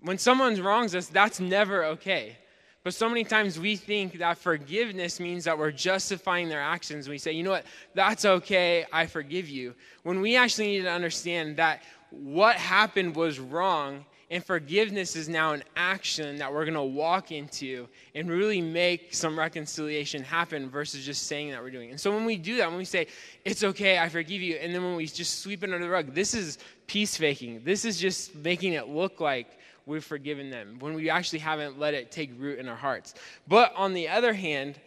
When 0.00 0.18
someone 0.18 0.54
wrongs 0.62 0.94
us, 0.94 1.06
that's 1.08 1.40
never 1.40 1.84
okay. 1.84 2.38
But 2.84 2.94
so 2.94 3.08
many 3.08 3.24
times 3.24 3.58
we 3.58 3.76
think 3.76 4.18
that 4.18 4.38
forgiveness 4.38 5.20
means 5.20 5.44
that 5.44 5.58
we're 5.58 5.72
justifying 5.72 6.48
their 6.48 6.62
actions. 6.62 7.08
We 7.08 7.18
say, 7.18 7.32
you 7.32 7.42
know 7.42 7.50
what, 7.50 7.66
that's 7.94 8.24
okay, 8.24 8.86
I 8.92 9.06
forgive 9.06 9.48
you. 9.48 9.74
When 10.04 10.20
we 10.20 10.36
actually 10.36 10.68
need 10.68 10.82
to 10.82 10.90
understand 10.90 11.56
that 11.56 11.82
what 12.10 12.56
happened 12.56 13.16
was 13.16 13.38
wrong, 13.38 14.04
and 14.30 14.44
forgiveness 14.44 15.16
is 15.16 15.28
now 15.28 15.52
an 15.54 15.64
action 15.74 16.36
that 16.36 16.52
we're 16.52 16.64
going 16.64 16.74
to 16.74 16.82
walk 16.82 17.32
into 17.32 17.88
and 18.14 18.28
really 18.28 18.60
make 18.60 19.14
some 19.14 19.38
reconciliation 19.38 20.22
happen 20.22 20.68
versus 20.68 21.04
just 21.04 21.26
saying 21.26 21.50
that 21.50 21.62
we're 21.62 21.70
doing. 21.70 21.90
And 21.90 21.98
so 21.98 22.10
when 22.14 22.26
we 22.26 22.36
do 22.36 22.58
that, 22.58 22.68
when 22.68 22.76
we 22.76 22.84
say, 22.84 23.06
it's 23.46 23.64
okay, 23.64 23.98
I 23.98 24.08
forgive 24.10 24.42
you, 24.42 24.56
and 24.56 24.74
then 24.74 24.84
when 24.84 24.96
we 24.96 25.06
just 25.06 25.40
sweep 25.40 25.64
it 25.64 25.72
under 25.72 25.78
the 25.78 25.90
rug, 25.90 26.14
this 26.14 26.34
is 26.34 26.58
peace 26.86 27.16
faking. 27.16 27.62
This 27.64 27.86
is 27.86 27.98
just 27.98 28.34
making 28.34 28.74
it 28.74 28.88
look 28.88 29.18
like 29.18 29.58
we've 29.88 30.04
forgiven 30.04 30.50
them, 30.50 30.76
when 30.78 30.94
we 30.94 31.10
actually 31.10 31.40
haven't 31.40 31.78
let 31.78 31.94
it 31.94 32.10
take 32.10 32.30
root 32.38 32.58
in 32.58 32.68
our 32.68 32.76
hearts. 32.76 33.14
But 33.48 33.72
on 33.74 33.94
the 33.94 34.08
other 34.08 34.32
hand, 34.32 34.78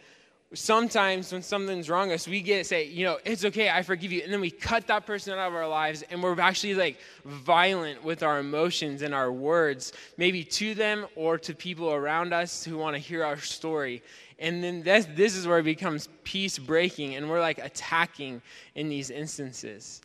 sometimes 0.54 1.32
when 1.32 1.42
something's 1.42 1.88
wrong 1.88 2.12
us, 2.12 2.28
we 2.28 2.40
get 2.40 2.66
say, 2.66 2.86
you 2.86 3.04
know, 3.04 3.18
it's 3.24 3.44
okay, 3.44 3.70
I 3.70 3.82
forgive 3.82 4.12
you. 4.12 4.22
And 4.22 4.32
then 4.32 4.40
we 4.40 4.50
cut 4.50 4.86
that 4.86 5.06
person 5.06 5.32
out 5.32 5.48
of 5.48 5.54
our 5.54 5.68
lives 5.68 6.02
and 6.10 6.22
we're 6.22 6.38
actually 6.40 6.74
like 6.74 6.98
violent 7.24 8.04
with 8.04 8.22
our 8.22 8.38
emotions 8.38 9.02
and 9.02 9.14
our 9.14 9.32
words, 9.32 9.92
maybe 10.16 10.44
to 10.44 10.74
them 10.74 11.06
or 11.16 11.38
to 11.38 11.54
people 11.54 11.92
around 11.92 12.32
us 12.32 12.64
who 12.64 12.76
want 12.76 12.94
to 12.94 13.00
hear 13.00 13.24
our 13.24 13.38
story. 13.38 14.02
And 14.38 14.62
then 14.62 14.82
this, 14.82 15.06
this 15.14 15.36
is 15.36 15.46
where 15.46 15.58
it 15.58 15.64
becomes 15.64 16.08
peace 16.24 16.58
breaking 16.58 17.14
and 17.14 17.30
we're 17.30 17.40
like 17.40 17.58
attacking 17.58 18.42
in 18.74 18.88
these 18.88 19.10
instances. 19.10 20.02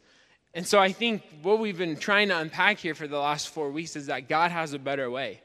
And 0.54 0.66
so 0.66 0.80
I 0.80 0.92
think 0.92 1.24
what 1.42 1.60
we've 1.60 1.78
been 1.78 1.98
trying 1.98 2.30
to 2.30 2.38
unpack 2.38 2.80
here 2.80 2.96
for 2.96 3.08
the 3.08 3.20
last 3.20 3.50
four 3.50 3.72
weeks 3.72 3.96
is 3.96 4.08
that 4.08 4.28
God 4.28 4.52
has 4.52 4.74
a 4.74 4.80
better 4.80 5.10
way. 5.12 5.42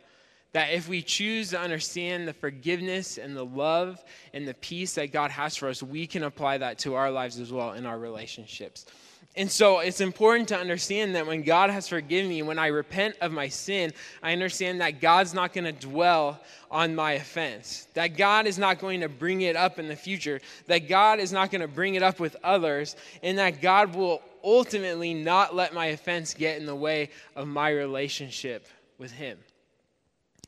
That 0.53 0.73
if 0.73 0.89
we 0.89 1.03
choose 1.03 1.51
to 1.51 1.61
understand 1.61 2.29
the 2.29 2.33
forgiveness 2.33 3.19
and 3.19 3.37
the 3.37 3.45
love 3.45 4.03
and 4.35 4.47
the 4.47 4.55
peace 4.55 4.95
that 4.95 5.13
God 5.13 5.31
has 5.31 5.57
for 5.57 5.69
us, 5.69 5.83
we 5.83 6.07
can 6.07 6.25
apply 6.25 6.59
that 6.59 6.79
to 6.81 6.95
our 6.95 7.11
lives 7.11 7.39
as 7.39 7.53
well 7.53 7.73
in 7.73 7.87
our 7.87 7.99
relationships. 7.99 8.87
And 9.35 9.51
so 9.51 9.79
it's 9.79 10.03
important 10.03 10.49
to 10.49 10.59
understand 10.59 11.15
that 11.15 11.27
when 11.27 11.43
God 11.43 11.71
has 11.71 11.89
forgiven 11.89 12.29
me, 12.29 12.43
when 12.43 12.59
I 12.59 12.67
repent 12.67 13.17
of 13.23 13.33
my 13.33 13.49
sin, 13.49 13.95
I 14.23 14.33
understand 14.33 14.83
that 14.83 15.01
God's 15.01 15.33
not 15.33 15.55
going 15.55 15.65
to 15.65 15.73
dwell 15.73 16.39
on 16.71 16.95
my 16.95 17.13
offense. 17.13 17.89
That 17.95 18.19
God 18.19 18.47
is 18.47 18.59
not 18.59 18.79
going 18.79 19.01
to 19.01 19.09
bring 19.09 19.41
it 19.41 19.57
up 19.57 19.79
in 19.79 19.89
the 19.89 19.97
future. 19.97 20.43
That 20.67 20.87
God 20.87 21.19
is 21.19 21.33
not 21.33 21.51
going 21.51 21.63
to 21.63 21.69
bring 21.69 21.95
it 21.95 22.03
up 22.03 22.21
with 22.21 22.37
others. 22.45 22.95
And 23.23 23.39
that 23.39 23.63
God 23.63 23.95
will 23.95 24.21
ultimately 24.45 25.15
not 25.15 25.55
let 25.55 25.75
my 25.75 25.87
offense 25.87 26.35
get 26.35 26.59
in 26.59 26.67
the 26.67 26.75
way 26.75 27.11
of 27.37 27.47
my 27.47 27.71
relationship 27.71 28.67
with 28.99 29.13
Him. 29.13 29.39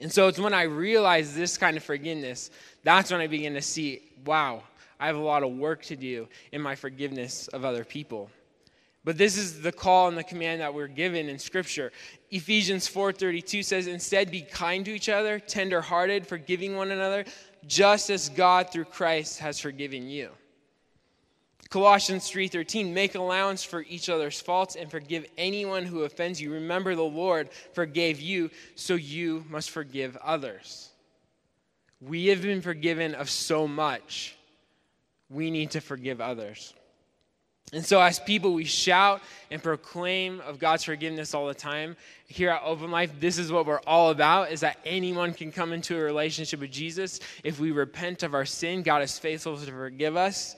And 0.00 0.12
so 0.12 0.26
it's 0.28 0.38
when 0.38 0.54
I 0.54 0.62
realize 0.62 1.34
this 1.34 1.56
kind 1.56 1.76
of 1.76 1.84
forgiveness, 1.84 2.50
that's 2.82 3.10
when 3.10 3.20
I 3.20 3.26
begin 3.26 3.54
to 3.54 3.62
see, 3.62 4.02
wow, 4.24 4.62
I 4.98 5.06
have 5.06 5.16
a 5.16 5.20
lot 5.20 5.42
of 5.42 5.52
work 5.52 5.82
to 5.84 5.96
do 5.96 6.28
in 6.52 6.60
my 6.60 6.74
forgiveness 6.74 7.48
of 7.48 7.64
other 7.64 7.84
people. 7.84 8.30
But 9.04 9.18
this 9.18 9.36
is 9.36 9.60
the 9.60 9.70
call 9.70 10.08
and 10.08 10.16
the 10.16 10.24
command 10.24 10.62
that 10.62 10.72
we're 10.72 10.88
given 10.88 11.28
in 11.28 11.38
scripture. 11.38 11.92
Ephesians 12.30 12.88
4:32 12.88 13.62
says 13.62 13.86
instead 13.86 14.30
be 14.30 14.40
kind 14.40 14.84
to 14.86 14.92
each 14.92 15.10
other, 15.10 15.38
tender-hearted, 15.38 16.26
forgiving 16.26 16.74
one 16.74 16.90
another, 16.90 17.24
just 17.66 18.08
as 18.08 18.30
God 18.30 18.72
through 18.72 18.86
Christ 18.86 19.38
has 19.40 19.60
forgiven 19.60 20.08
you. 20.08 20.30
Colossians 21.74 22.30
3:13 22.30 22.94
make 22.94 23.16
allowance 23.16 23.64
for 23.64 23.84
each 23.88 24.08
other's 24.08 24.40
faults 24.40 24.76
and 24.76 24.88
forgive 24.88 25.26
anyone 25.36 25.84
who 25.84 26.04
offends 26.04 26.40
you. 26.40 26.52
Remember 26.52 26.94
the 26.94 27.02
Lord 27.02 27.50
forgave 27.72 28.20
you, 28.20 28.52
so 28.76 28.94
you 28.94 29.44
must 29.48 29.70
forgive 29.70 30.16
others. 30.18 30.90
We 32.00 32.26
have 32.26 32.42
been 32.42 32.62
forgiven 32.62 33.16
of 33.16 33.28
so 33.28 33.66
much. 33.66 34.36
We 35.28 35.50
need 35.50 35.72
to 35.72 35.80
forgive 35.80 36.20
others. 36.20 36.74
And 37.72 37.84
so, 37.84 38.00
as 38.00 38.20
people, 38.20 38.54
we 38.54 38.66
shout 38.66 39.20
and 39.50 39.60
proclaim 39.60 40.38
of 40.42 40.60
God's 40.60 40.84
forgiveness 40.84 41.34
all 41.34 41.48
the 41.48 41.54
time. 41.54 41.96
Here 42.28 42.50
at 42.50 42.62
Open 42.62 42.92
Life, 42.92 43.18
this 43.18 43.36
is 43.36 43.50
what 43.50 43.66
we're 43.66 43.80
all 43.80 44.10
about: 44.10 44.52
is 44.52 44.60
that 44.60 44.78
anyone 44.84 45.34
can 45.34 45.50
come 45.50 45.72
into 45.72 45.96
a 45.96 46.00
relationship 46.00 46.60
with 46.60 46.70
Jesus 46.70 47.18
if 47.42 47.58
we 47.58 47.72
repent 47.72 48.22
of 48.22 48.32
our 48.32 48.44
sin. 48.44 48.84
God 48.84 49.02
is 49.02 49.18
faithful 49.18 49.56
to 49.56 49.72
forgive 49.72 50.16
us. 50.16 50.54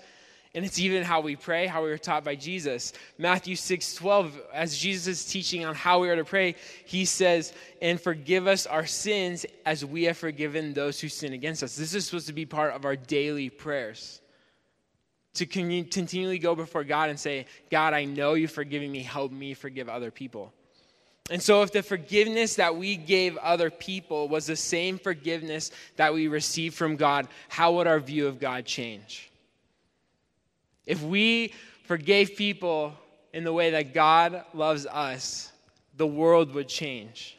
And 0.56 0.64
it's 0.64 0.78
even 0.78 1.02
how 1.02 1.20
we 1.20 1.36
pray, 1.36 1.66
how 1.66 1.84
we 1.84 1.90
were 1.90 1.98
taught 1.98 2.24
by 2.24 2.34
Jesus. 2.34 2.94
Matthew 3.18 3.56
6 3.56 3.94
12, 3.94 4.40
as 4.54 4.76
Jesus 4.76 5.06
is 5.06 5.30
teaching 5.30 5.66
on 5.66 5.74
how 5.74 6.00
we 6.00 6.08
are 6.08 6.16
to 6.16 6.24
pray, 6.24 6.54
he 6.86 7.04
says, 7.04 7.52
And 7.82 8.00
forgive 8.00 8.46
us 8.46 8.64
our 8.64 8.86
sins 8.86 9.44
as 9.66 9.84
we 9.84 10.04
have 10.04 10.16
forgiven 10.16 10.72
those 10.72 10.98
who 10.98 11.10
sin 11.10 11.34
against 11.34 11.62
us. 11.62 11.76
This 11.76 11.94
is 11.94 12.06
supposed 12.06 12.26
to 12.28 12.32
be 12.32 12.46
part 12.46 12.72
of 12.72 12.86
our 12.86 12.96
daily 12.96 13.50
prayers 13.50 14.22
to 15.34 15.44
continually 15.44 16.38
go 16.38 16.54
before 16.54 16.84
God 16.84 17.10
and 17.10 17.20
say, 17.20 17.44
God, 17.70 17.92
I 17.92 18.06
know 18.06 18.32
you've 18.32 18.50
forgiven 18.50 18.90
me. 18.90 19.02
Help 19.02 19.32
me 19.32 19.52
forgive 19.52 19.90
other 19.90 20.10
people. 20.10 20.54
And 21.28 21.42
so, 21.42 21.60
if 21.64 21.72
the 21.72 21.82
forgiveness 21.82 22.54
that 22.54 22.74
we 22.74 22.96
gave 22.96 23.36
other 23.36 23.68
people 23.68 24.26
was 24.26 24.46
the 24.46 24.56
same 24.56 24.98
forgiveness 24.98 25.70
that 25.96 26.14
we 26.14 26.28
received 26.28 26.76
from 26.76 26.96
God, 26.96 27.28
how 27.50 27.72
would 27.72 27.86
our 27.86 28.00
view 28.00 28.26
of 28.26 28.40
God 28.40 28.64
change? 28.64 29.30
If 30.86 31.02
we 31.02 31.52
forgave 31.84 32.36
people 32.36 32.94
in 33.32 33.44
the 33.44 33.52
way 33.52 33.70
that 33.70 33.92
God 33.92 34.44
loves 34.54 34.86
us, 34.86 35.52
the 35.96 36.06
world 36.06 36.54
would 36.54 36.68
change. 36.68 37.36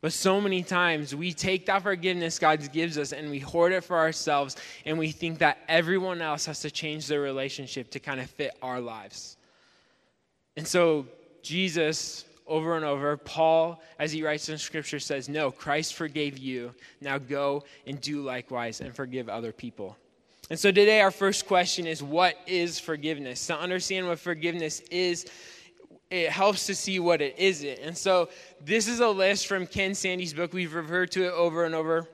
But 0.00 0.12
so 0.12 0.40
many 0.40 0.62
times 0.62 1.14
we 1.14 1.32
take 1.32 1.66
that 1.66 1.82
forgiveness 1.82 2.38
God 2.38 2.72
gives 2.72 2.96
us 2.98 3.12
and 3.12 3.30
we 3.30 3.40
hoard 3.40 3.72
it 3.72 3.82
for 3.82 3.96
ourselves 3.96 4.56
and 4.84 4.96
we 4.98 5.10
think 5.10 5.38
that 5.38 5.58
everyone 5.68 6.22
else 6.22 6.46
has 6.46 6.60
to 6.60 6.70
change 6.70 7.08
their 7.08 7.20
relationship 7.20 7.90
to 7.90 8.00
kind 8.00 8.20
of 8.20 8.30
fit 8.30 8.56
our 8.62 8.80
lives. 8.80 9.36
And 10.56 10.66
so 10.66 11.06
Jesus, 11.42 12.24
over 12.46 12.76
and 12.76 12.84
over, 12.84 13.16
Paul, 13.16 13.82
as 13.98 14.12
he 14.12 14.22
writes 14.22 14.48
in 14.48 14.58
scripture, 14.58 15.00
says, 15.00 15.28
No, 15.28 15.50
Christ 15.50 15.94
forgave 15.94 16.38
you. 16.38 16.74
Now 17.00 17.18
go 17.18 17.64
and 17.86 18.00
do 18.00 18.22
likewise 18.22 18.80
and 18.80 18.94
forgive 18.94 19.28
other 19.28 19.52
people. 19.52 19.96
And 20.50 20.58
so 20.58 20.70
today, 20.70 21.02
our 21.02 21.10
first 21.10 21.46
question 21.46 21.86
is 21.86 22.02
What 22.02 22.36
is 22.46 22.78
forgiveness? 22.78 23.46
To 23.48 23.58
understand 23.58 24.06
what 24.06 24.18
forgiveness 24.18 24.80
is, 24.90 25.26
it 26.10 26.30
helps 26.30 26.66
to 26.66 26.74
see 26.74 27.00
what 27.00 27.20
it 27.20 27.34
isn't. 27.38 27.80
And 27.80 27.96
so 27.96 28.30
this 28.64 28.88
is 28.88 29.00
a 29.00 29.08
list 29.08 29.46
from 29.46 29.66
Ken 29.66 29.94
Sande's 29.94 30.32
book. 30.32 30.54
We've 30.54 30.72
referred 30.72 31.10
to 31.12 31.26
it 31.26 31.32
over 31.32 31.64
and 31.64 31.74
over 31.74 32.08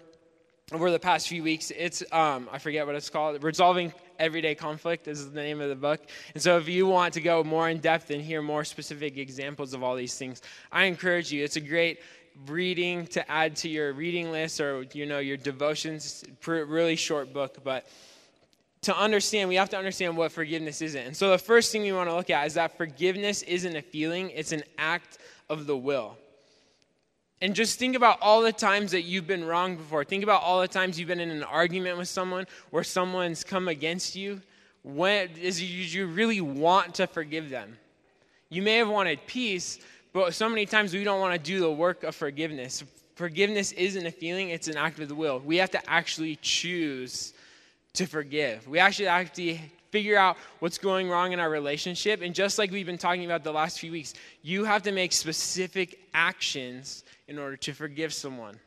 over 0.72 0.90
the 0.90 0.98
past 0.98 1.28
few 1.28 1.42
weeks. 1.42 1.70
It's 1.76 2.02
um, 2.10 2.48
I 2.50 2.58
forget 2.58 2.86
what 2.86 2.96
it's 2.96 3.10
called. 3.10 3.40
Resolving 3.44 3.92
Everyday 4.18 4.56
Conflict 4.56 5.06
is 5.06 5.30
the 5.30 5.40
name 5.40 5.60
of 5.60 5.68
the 5.68 5.76
book. 5.76 6.00
And 6.34 6.42
so 6.42 6.56
if 6.56 6.68
you 6.68 6.86
want 6.86 7.14
to 7.14 7.20
go 7.20 7.44
more 7.44 7.68
in 7.68 7.78
depth 7.78 8.10
and 8.10 8.20
hear 8.20 8.42
more 8.42 8.64
specific 8.64 9.16
examples 9.16 9.74
of 9.74 9.84
all 9.84 9.94
these 9.94 10.16
things, 10.16 10.42
I 10.72 10.84
encourage 10.84 11.30
you. 11.30 11.44
It's 11.44 11.56
a 11.56 11.60
great 11.60 12.00
reading 12.46 13.06
to 13.08 13.30
add 13.30 13.54
to 13.54 13.68
your 13.68 13.92
reading 13.92 14.32
list 14.32 14.60
or 14.60 14.84
you 14.92 15.06
know 15.06 15.20
your 15.20 15.36
devotions. 15.36 16.24
Really 16.46 16.96
short 16.96 17.32
book, 17.32 17.58
but 17.62 17.86
to 18.84 18.96
understand, 18.96 19.48
we 19.48 19.56
have 19.56 19.70
to 19.70 19.76
understand 19.76 20.16
what 20.16 20.32
forgiveness 20.32 20.80
isn't. 20.80 21.06
And 21.06 21.16
so 21.16 21.30
the 21.30 21.38
first 21.38 21.72
thing 21.72 21.82
we 21.82 21.92
want 21.92 22.08
to 22.08 22.14
look 22.14 22.30
at 22.30 22.46
is 22.46 22.54
that 22.54 22.76
forgiveness 22.76 23.42
isn't 23.42 23.76
a 23.76 23.82
feeling, 23.82 24.30
it's 24.30 24.52
an 24.52 24.62
act 24.78 25.18
of 25.48 25.66
the 25.66 25.76
will. 25.76 26.16
And 27.42 27.54
just 27.54 27.78
think 27.78 27.94
about 27.94 28.18
all 28.22 28.40
the 28.40 28.52
times 28.52 28.92
that 28.92 29.02
you've 29.02 29.26
been 29.26 29.44
wrong 29.44 29.76
before. 29.76 30.02
Think 30.04 30.22
about 30.22 30.42
all 30.42 30.62
the 30.62 30.68
times 30.68 30.98
you've 30.98 31.08
been 31.08 31.20
in 31.20 31.30
an 31.30 31.42
argument 31.42 31.98
with 31.98 32.08
someone 32.08 32.46
where 32.70 32.84
someone's 32.84 33.44
come 33.44 33.68
against 33.68 34.16
you. 34.16 34.40
When 34.82 35.28
is 35.30 35.62
you 35.62 36.06
really 36.06 36.40
want 36.40 36.94
to 36.94 37.06
forgive 37.06 37.50
them? 37.50 37.76
You 38.48 38.62
may 38.62 38.76
have 38.76 38.88
wanted 38.88 39.26
peace, 39.26 39.78
but 40.14 40.32
so 40.32 40.48
many 40.48 40.64
times 40.64 40.94
we 40.94 41.04
don't 41.04 41.20
want 41.20 41.34
to 41.34 41.38
do 41.38 41.60
the 41.60 41.70
work 41.70 42.02
of 42.02 42.14
forgiveness. 42.14 42.82
Forgiveness 43.14 43.72
isn't 43.72 44.06
a 44.06 44.10
feeling, 44.10 44.48
it's 44.48 44.68
an 44.68 44.76
act 44.76 44.98
of 45.00 45.08
the 45.08 45.14
will. 45.14 45.38
We 45.40 45.58
have 45.58 45.70
to 45.72 45.90
actually 45.90 46.36
choose 46.36 47.33
to 47.94 48.06
forgive. 48.06 48.68
We 48.68 48.78
actually 48.78 49.06
have 49.06 49.32
to 49.34 49.58
figure 49.90 50.18
out 50.18 50.36
what's 50.58 50.78
going 50.78 51.08
wrong 51.08 51.32
in 51.32 51.40
our 51.40 51.48
relationship. 51.48 52.20
And 52.20 52.34
just 52.34 52.58
like 52.58 52.70
we've 52.70 52.86
been 52.86 52.98
talking 52.98 53.24
about 53.24 53.44
the 53.44 53.52
last 53.52 53.78
few 53.78 53.92
weeks, 53.92 54.14
you 54.42 54.64
have 54.64 54.82
to 54.82 54.92
make 54.92 55.12
specific 55.12 56.00
actions 56.12 57.04
in 57.28 57.38
order 57.38 57.56
to 57.56 57.72
forgive 57.72 58.12
someone. 58.12 58.58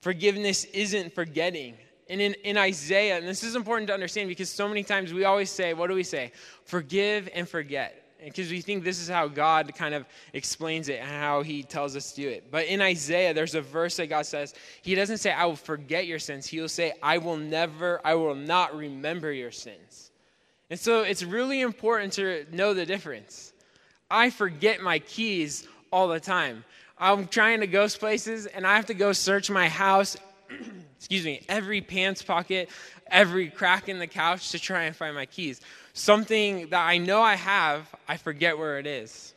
Forgiveness 0.00 0.64
isn't 0.64 1.14
forgetting. 1.14 1.74
And 2.08 2.20
in, 2.20 2.34
in 2.44 2.56
Isaiah, 2.56 3.18
and 3.18 3.26
this 3.26 3.42
is 3.42 3.56
important 3.56 3.88
to 3.88 3.94
understand 3.94 4.28
because 4.28 4.48
so 4.48 4.68
many 4.68 4.84
times 4.84 5.12
we 5.12 5.24
always 5.24 5.50
say, 5.50 5.74
what 5.74 5.88
do 5.88 5.94
we 5.94 6.04
say? 6.04 6.32
Forgive 6.64 7.28
and 7.34 7.48
forget 7.48 8.07
because 8.24 8.50
we 8.50 8.60
think 8.60 8.84
this 8.84 9.00
is 9.00 9.08
how 9.08 9.28
God 9.28 9.72
kind 9.74 9.94
of 9.94 10.04
explains 10.32 10.88
it 10.88 11.00
and 11.00 11.08
how 11.08 11.42
he 11.42 11.62
tells 11.62 11.94
us 11.94 12.12
to 12.12 12.22
do 12.22 12.28
it. 12.28 12.50
But 12.50 12.66
in 12.66 12.80
Isaiah, 12.80 13.32
there's 13.32 13.54
a 13.54 13.60
verse 13.60 13.96
that 13.96 14.08
God 14.08 14.26
says, 14.26 14.54
He 14.82 14.94
doesn't 14.94 15.18
say, 15.18 15.30
I 15.30 15.46
will 15.46 15.56
forget 15.56 16.06
your 16.06 16.18
sins. 16.18 16.46
He 16.46 16.60
will 16.60 16.68
say, 16.68 16.94
I 17.02 17.18
will 17.18 17.36
never, 17.36 18.00
I 18.04 18.14
will 18.14 18.34
not 18.34 18.76
remember 18.76 19.32
your 19.32 19.52
sins. 19.52 20.10
And 20.70 20.78
so 20.78 21.02
it's 21.02 21.22
really 21.22 21.60
important 21.60 22.12
to 22.14 22.44
know 22.52 22.74
the 22.74 22.84
difference. 22.84 23.52
I 24.10 24.30
forget 24.30 24.80
my 24.80 24.98
keys 24.98 25.66
all 25.92 26.08
the 26.08 26.20
time. 26.20 26.64
I'm 26.98 27.28
trying 27.28 27.60
to 27.60 27.66
go 27.66 27.88
places 27.88 28.46
and 28.46 28.66
I 28.66 28.74
have 28.76 28.86
to 28.86 28.94
go 28.94 29.12
search 29.12 29.50
my 29.50 29.68
house, 29.68 30.16
excuse 30.96 31.24
me, 31.24 31.44
every 31.48 31.80
pants 31.80 32.22
pocket, 32.22 32.68
every 33.06 33.48
crack 33.48 33.88
in 33.88 33.98
the 33.98 34.06
couch 34.06 34.50
to 34.50 34.58
try 34.58 34.84
and 34.84 34.96
find 34.96 35.14
my 35.14 35.26
keys 35.26 35.60
something 35.98 36.68
that 36.68 36.86
I 36.86 36.98
know 36.98 37.20
I 37.20 37.34
have, 37.34 37.92
I 38.06 38.16
forget 38.16 38.56
where 38.56 38.78
it 38.78 38.86
is. 38.86 39.34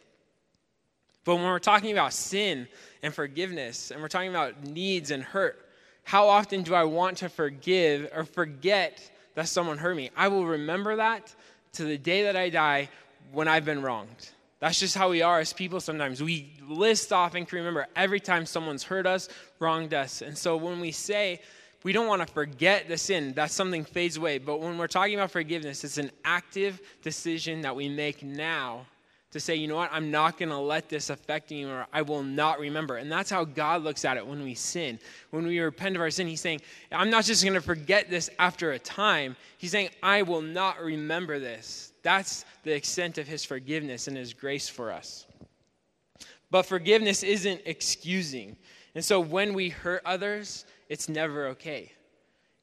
But 1.23 1.35
when 1.35 1.45
we're 1.45 1.59
talking 1.59 1.91
about 1.91 2.13
sin 2.13 2.67
and 3.03 3.13
forgiveness, 3.13 3.91
and 3.91 4.01
we're 4.01 4.07
talking 4.07 4.29
about 4.29 4.63
needs 4.63 5.11
and 5.11 5.23
hurt, 5.23 5.67
how 6.03 6.27
often 6.27 6.63
do 6.63 6.73
I 6.73 6.83
want 6.83 7.17
to 7.17 7.29
forgive 7.29 8.09
or 8.15 8.25
forget 8.25 9.09
that 9.35 9.47
someone 9.47 9.77
hurt 9.77 9.95
me? 9.95 10.11
I 10.15 10.27
will 10.27 10.45
remember 10.45 10.95
that 10.97 11.33
to 11.73 11.83
the 11.83 11.97
day 11.97 12.23
that 12.23 12.35
I 12.35 12.49
die 12.49 12.89
when 13.31 13.47
I've 13.47 13.65
been 13.65 13.81
wronged. 13.81 14.29
That's 14.59 14.79
just 14.79 14.95
how 14.95 15.09
we 15.09 15.21
are 15.23 15.39
as 15.39 15.53
people 15.53 15.79
sometimes. 15.79 16.21
We 16.21 16.53
list 16.67 17.11
off 17.11 17.33
and 17.33 17.47
can 17.47 17.57
remember 17.57 17.87
every 17.95 18.19
time 18.19 18.45
someone's 18.45 18.83
hurt 18.83 19.07
us, 19.07 19.29
wronged 19.59 19.93
us. 19.93 20.21
And 20.21 20.37
so 20.37 20.57
when 20.57 20.79
we 20.79 20.91
say, 20.91 21.41
we 21.83 21.93
don't 21.93 22.07
want 22.07 22.25
to 22.25 22.31
forget 22.31 22.87
the 22.87 22.97
sin. 22.97 23.33
That 23.33 23.51
something 23.51 23.83
fades 23.83 24.17
away. 24.17 24.37
But 24.37 24.59
when 24.59 24.77
we're 24.77 24.87
talking 24.87 25.15
about 25.15 25.31
forgiveness, 25.31 25.83
it's 25.83 25.97
an 25.97 26.11
active 26.23 26.81
decision 27.01 27.61
that 27.61 27.75
we 27.75 27.89
make 27.89 28.23
now 28.23 28.85
to 29.31 29.39
say, 29.39 29.55
you 29.55 29.67
know 29.67 29.77
what, 29.77 29.89
I'm 29.93 30.11
not 30.11 30.37
going 30.37 30.49
to 30.49 30.57
let 30.57 30.89
this 30.89 31.09
affect 31.09 31.51
me 31.51 31.63
or 31.63 31.87
I 31.93 32.01
will 32.01 32.21
not 32.21 32.59
remember. 32.59 32.97
And 32.97 33.09
that's 33.09 33.29
how 33.29 33.45
God 33.45 33.81
looks 33.81 34.03
at 34.03 34.17
it 34.17 34.27
when 34.27 34.43
we 34.43 34.55
sin. 34.55 34.99
When 35.31 35.47
we 35.47 35.59
repent 35.59 35.95
of 35.95 36.01
our 36.01 36.09
sin, 36.09 36.27
He's 36.27 36.41
saying, 36.41 36.61
I'm 36.91 37.09
not 37.09 37.23
just 37.23 37.41
going 37.41 37.53
to 37.53 37.61
forget 37.61 38.09
this 38.09 38.29
after 38.39 38.73
a 38.73 38.79
time. 38.79 39.37
He's 39.57 39.71
saying, 39.71 39.89
I 40.03 40.21
will 40.23 40.41
not 40.41 40.81
remember 40.81 41.39
this. 41.39 41.93
That's 42.03 42.43
the 42.63 42.75
extent 42.75 43.17
of 43.17 43.27
His 43.27 43.45
forgiveness 43.45 44.09
and 44.09 44.17
His 44.17 44.33
grace 44.33 44.67
for 44.67 44.91
us. 44.91 45.25
But 46.49 46.63
forgiveness 46.63 47.23
isn't 47.23 47.61
excusing. 47.65 48.57
And 48.95 49.05
so 49.05 49.21
when 49.21 49.53
we 49.53 49.69
hurt 49.69 50.01
others, 50.03 50.65
it's 50.91 51.07
never 51.07 51.47
okay. 51.47 51.89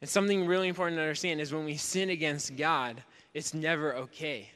And 0.02 0.10
something 0.10 0.46
really 0.46 0.68
important 0.68 0.98
to 0.98 1.02
understand 1.02 1.40
is 1.40 1.50
when 1.50 1.64
we 1.64 1.78
sin 1.78 2.10
against 2.10 2.58
God, 2.58 3.02
it's 3.32 3.54
never 3.54 3.94
okay. 3.94 4.50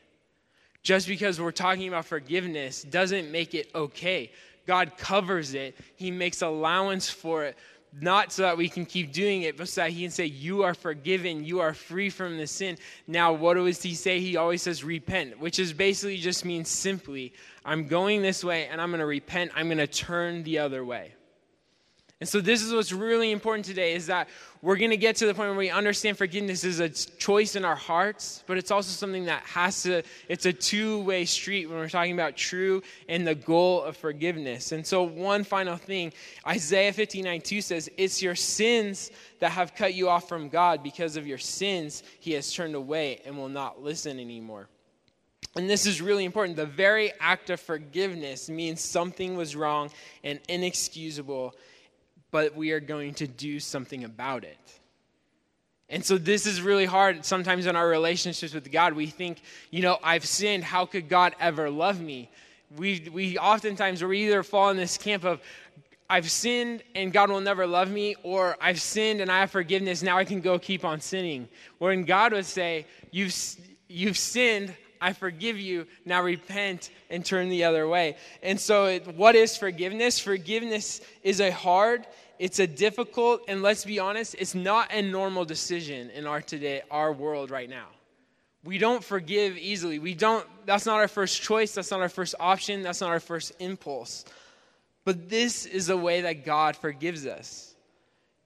Just 0.83 1.09
because 1.09 1.41
we're 1.41 1.53
talking 1.53 1.89
about 1.89 2.05
forgiveness 2.05 2.83
doesn't 2.83 3.33
make 3.33 3.55
it 3.55 3.71
okay. 3.75 4.31
God 4.67 4.99
covers 4.99 5.55
it, 5.55 5.75
He 5.97 6.11
makes 6.11 6.43
allowance 6.43 7.09
for 7.09 7.45
it, 7.45 7.57
not 7.99 8.31
so 8.31 8.43
that 8.43 8.59
we 8.59 8.69
can 8.69 8.85
keep 8.85 9.11
doing 9.11 9.41
it, 9.41 9.57
but 9.57 9.71
so 9.71 9.81
that 9.81 9.91
He 9.91 10.03
can 10.03 10.11
say, 10.11 10.27
You 10.27 10.65
are 10.65 10.75
forgiven, 10.75 11.43
you 11.43 11.61
are 11.61 11.73
free 11.73 12.11
from 12.11 12.37
the 12.37 12.47
sin. 12.47 12.77
Now, 13.07 13.33
what 13.33 13.55
does 13.55 13.83
He 13.83 13.95
say? 13.95 14.21
He 14.21 14.37
always 14.37 14.61
says, 14.61 14.85
Repent, 14.85 15.41
which 15.41 15.59
is 15.59 15.73
basically 15.73 16.19
just 16.19 16.45
means 16.45 16.69
simply, 16.69 17.33
I'm 17.65 17.87
going 17.87 18.21
this 18.21 18.45
way 18.45 18.67
and 18.67 18.83
I'm 18.83 18.91
going 18.91 19.01
to 19.01 19.07
repent, 19.07 19.53
I'm 19.57 19.69
going 19.69 19.79
to 19.79 19.87
turn 19.87 20.43
the 20.43 20.59
other 20.59 20.85
way. 20.85 21.15
And 22.23 22.29
so 22.29 22.41
this 22.41 22.63
is 22.63 22.73
what's 22.73 22.93
really 22.93 23.33
important 23.33 23.65
today 23.65 23.95
is 23.95 24.07
that 24.07 24.29
we're 24.63 24.77
going 24.77 24.93
to 24.93 24.97
get 24.97 25.17
to 25.17 25.27
the 25.27 25.35
point 25.35 25.49
where 25.49 25.59
we 25.59 25.71
understand 25.71 26.17
forgiveness 26.17 26.63
is 26.63 26.79
a 26.79 26.89
choice 26.89 27.57
in 27.57 27.65
our 27.65 27.75
hearts, 27.75 28.45
but 28.47 28.57
it's 28.57 28.71
also 28.71 28.91
something 28.93 29.25
that 29.25 29.43
has 29.43 29.83
to 29.83 30.05
it's 30.29 30.47
a 30.47 30.53
two-way 30.53 31.25
street 31.25 31.67
when 31.67 31.79
we're 31.79 31.89
talking 31.89 32.13
about 32.13 32.37
true 32.37 32.81
and 33.09 33.27
the 33.27 33.35
goal 33.35 33.83
of 33.83 33.97
forgiveness. 33.97 34.71
And 34.71 34.87
so 34.87 35.03
one 35.03 35.43
final 35.43 35.77
thing, 35.77 36.13
Isaiah 36.47 36.93
59:2 36.93 37.61
says, 37.61 37.91
"It's 37.97 38.23
your 38.23 38.37
sins 38.37 39.11
that 39.41 39.51
have 39.51 39.75
cut 39.75 39.95
you 39.95 40.09
off 40.09 40.29
from 40.29 40.49
God 40.49 40.85
because 40.85 41.17
of 41.17 41.27
your 41.27 41.39
sins 41.39 42.05
he 42.21 42.35
has 42.35 42.53
turned 42.53 42.77
away 42.77 43.21
and 43.25 43.37
will 43.37 43.49
not 43.49 43.83
listen 43.83 44.21
anymore." 44.21 44.69
And 45.57 45.69
this 45.69 45.87
is 45.87 46.01
really 46.01 46.25
important. 46.25 46.57
The 46.57 46.67
very 46.67 47.13
act 47.19 47.51
of 47.51 47.61
forgiveness 47.61 48.49
means 48.49 48.81
something 48.81 49.35
was 49.35 49.57
wrong 49.57 49.91
and 50.23 50.39
inexcusable 50.49 51.57
but 52.33 52.57
we 52.57 52.73
are 52.73 52.81
going 52.81 53.15
to 53.15 53.29
do 53.29 53.61
something 53.61 54.03
about 54.03 54.43
it. 54.43 54.59
And 55.89 56.05
so 56.05 56.17
this 56.17 56.47
is 56.47 56.63
really 56.63 56.87
hard 56.87 57.25
sometimes 57.25 57.67
in 57.67 57.77
our 57.77 57.87
relationships 57.87 58.55
with 58.55 58.73
God. 58.73 58.95
We 58.95 59.07
think, 59.07 59.43
you 59.71 59.83
know, 59.83 59.99
I've 60.03 60.25
sinned. 60.25 60.65
How 60.65 60.87
could 60.87 61.09
God 61.09 61.37
ever 61.39 61.71
love 61.71 62.01
me? 62.01 62.31
We, 62.77 63.09
we 63.13 63.37
oftentimes 63.37 64.03
we 64.03 64.25
either 64.25 64.43
fall 64.43 64.71
in 64.71 64.79
this 64.79 64.97
camp 64.97 65.25
of, 65.25 65.41
I've 66.09 66.31
sinned 66.31 66.83
and 66.95 67.13
God 67.13 67.31
will 67.31 67.43
never 67.43 67.67
love 67.67 67.91
me, 67.91 68.17
or 68.23 68.57
I've 68.59 68.81
sinned 68.81 69.21
and 69.21 69.31
I 69.31 69.41
have 69.41 69.51
forgiveness. 69.51 70.03
Now 70.03 70.17
I 70.17 70.25
can 70.25 70.41
go 70.41 70.59
keep 70.59 70.83
on 70.83 71.03
sinning. 71.03 71.47
Wherein 71.79 72.05
God 72.05 72.33
would 72.33 72.47
say, 72.47 72.87
You've, 73.11 73.35
you've 73.89 74.17
sinned. 74.17 74.75
I 75.03 75.13
forgive 75.13 75.59
you. 75.59 75.87
Now 76.07 76.23
repent 76.23 76.91
and 77.11 77.25
turn 77.25 77.51
the 77.51 77.65
other 77.65 77.87
way. 77.89 78.17
And 78.43 78.59
so, 78.59 78.87
it, 78.87 79.07
what 79.17 79.35
is 79.35 79.57
forgiveness? 79.57 80.19
Forgiveness 80.19 81.01
is 81.23 81.41
a 81.41 81.51
hard 81.51 82.07
it's 82.39 82.59
a 82.59 82.67
difficult, 82.67 83.43
and 83.49 83.63
let's 83.63 83.85
be 83.85 83.99
honest, 83.99 84.35
it's 84.39 84.55
not 84.55 84.93
a 84.93 85.03
normal 85.03 85.45
decision 85.45 86.11
in 86.11 86.27
our 86.27 86.41
today, 86.41 86.83
our 86.91 87.13
world 87.13 87.51
right 87.51 87.69
now. 87.69 87.87
We 88.65 88.79
don't 88.79 89.03
forgive 89.03 89.57
easily. 89.57 89.99
We 89.99 90.15
don't, 90.15 90.47
that's 90.67 90.87
not 90.87 91.01
our 91.01 91.09
first 91.09 91.43
choice. 91.43 91.75
That's 91.75 91.91
not 91.91 92.01
our 92.01 92.09
first 92.09 92.35
option. 92.39 92.83
That's 92.83 93.01
not 93.01 93.11
our 93.11 93.21
first 93.21 93.53
impulse. 93.59 94.25
But 95.05 95.29
this 95.29 95.67
is 95.67 95.89
the 95.89 95.97
way 95.97 96.21
that 96.21 96.45
God 96.45 96.77
forgives 96.77 97.27
us. 97.27 97.75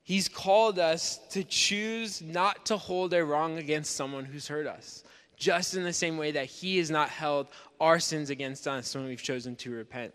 He's 0.02 0.28
called 0.28 0.78
us 0.78 1.18
to 1.30 1.42
choose 1.42 2.22
not 2.22 2.66
to 2.66 2.76
hold 2.76 3.12
a 3.12 3.24
wrong 3.24 3.58
against 3.58 3.96
someone 3.96 4.24
who's 4.24 4.48
hurt 4.48 4.66
us, 4.66 5.02
just 5.36 5.74
in 5.74 5.82
the 5.82 5.92
same 5.92 6.16
way 6.16 6.30
that 6.30 6.46
He 6.46 6.78
has 6.78 6.90
not 6.90 7.08
held 7.08 7.48
our 7.80 7.98
sins 7.98 8.30
against 8.30 8.68
us 8.68 8.94
when 8.94 9.04
we've 9.04 9.22
chosen 9.22 9.56
to 9.56 9.70
repent. 9.72 10.14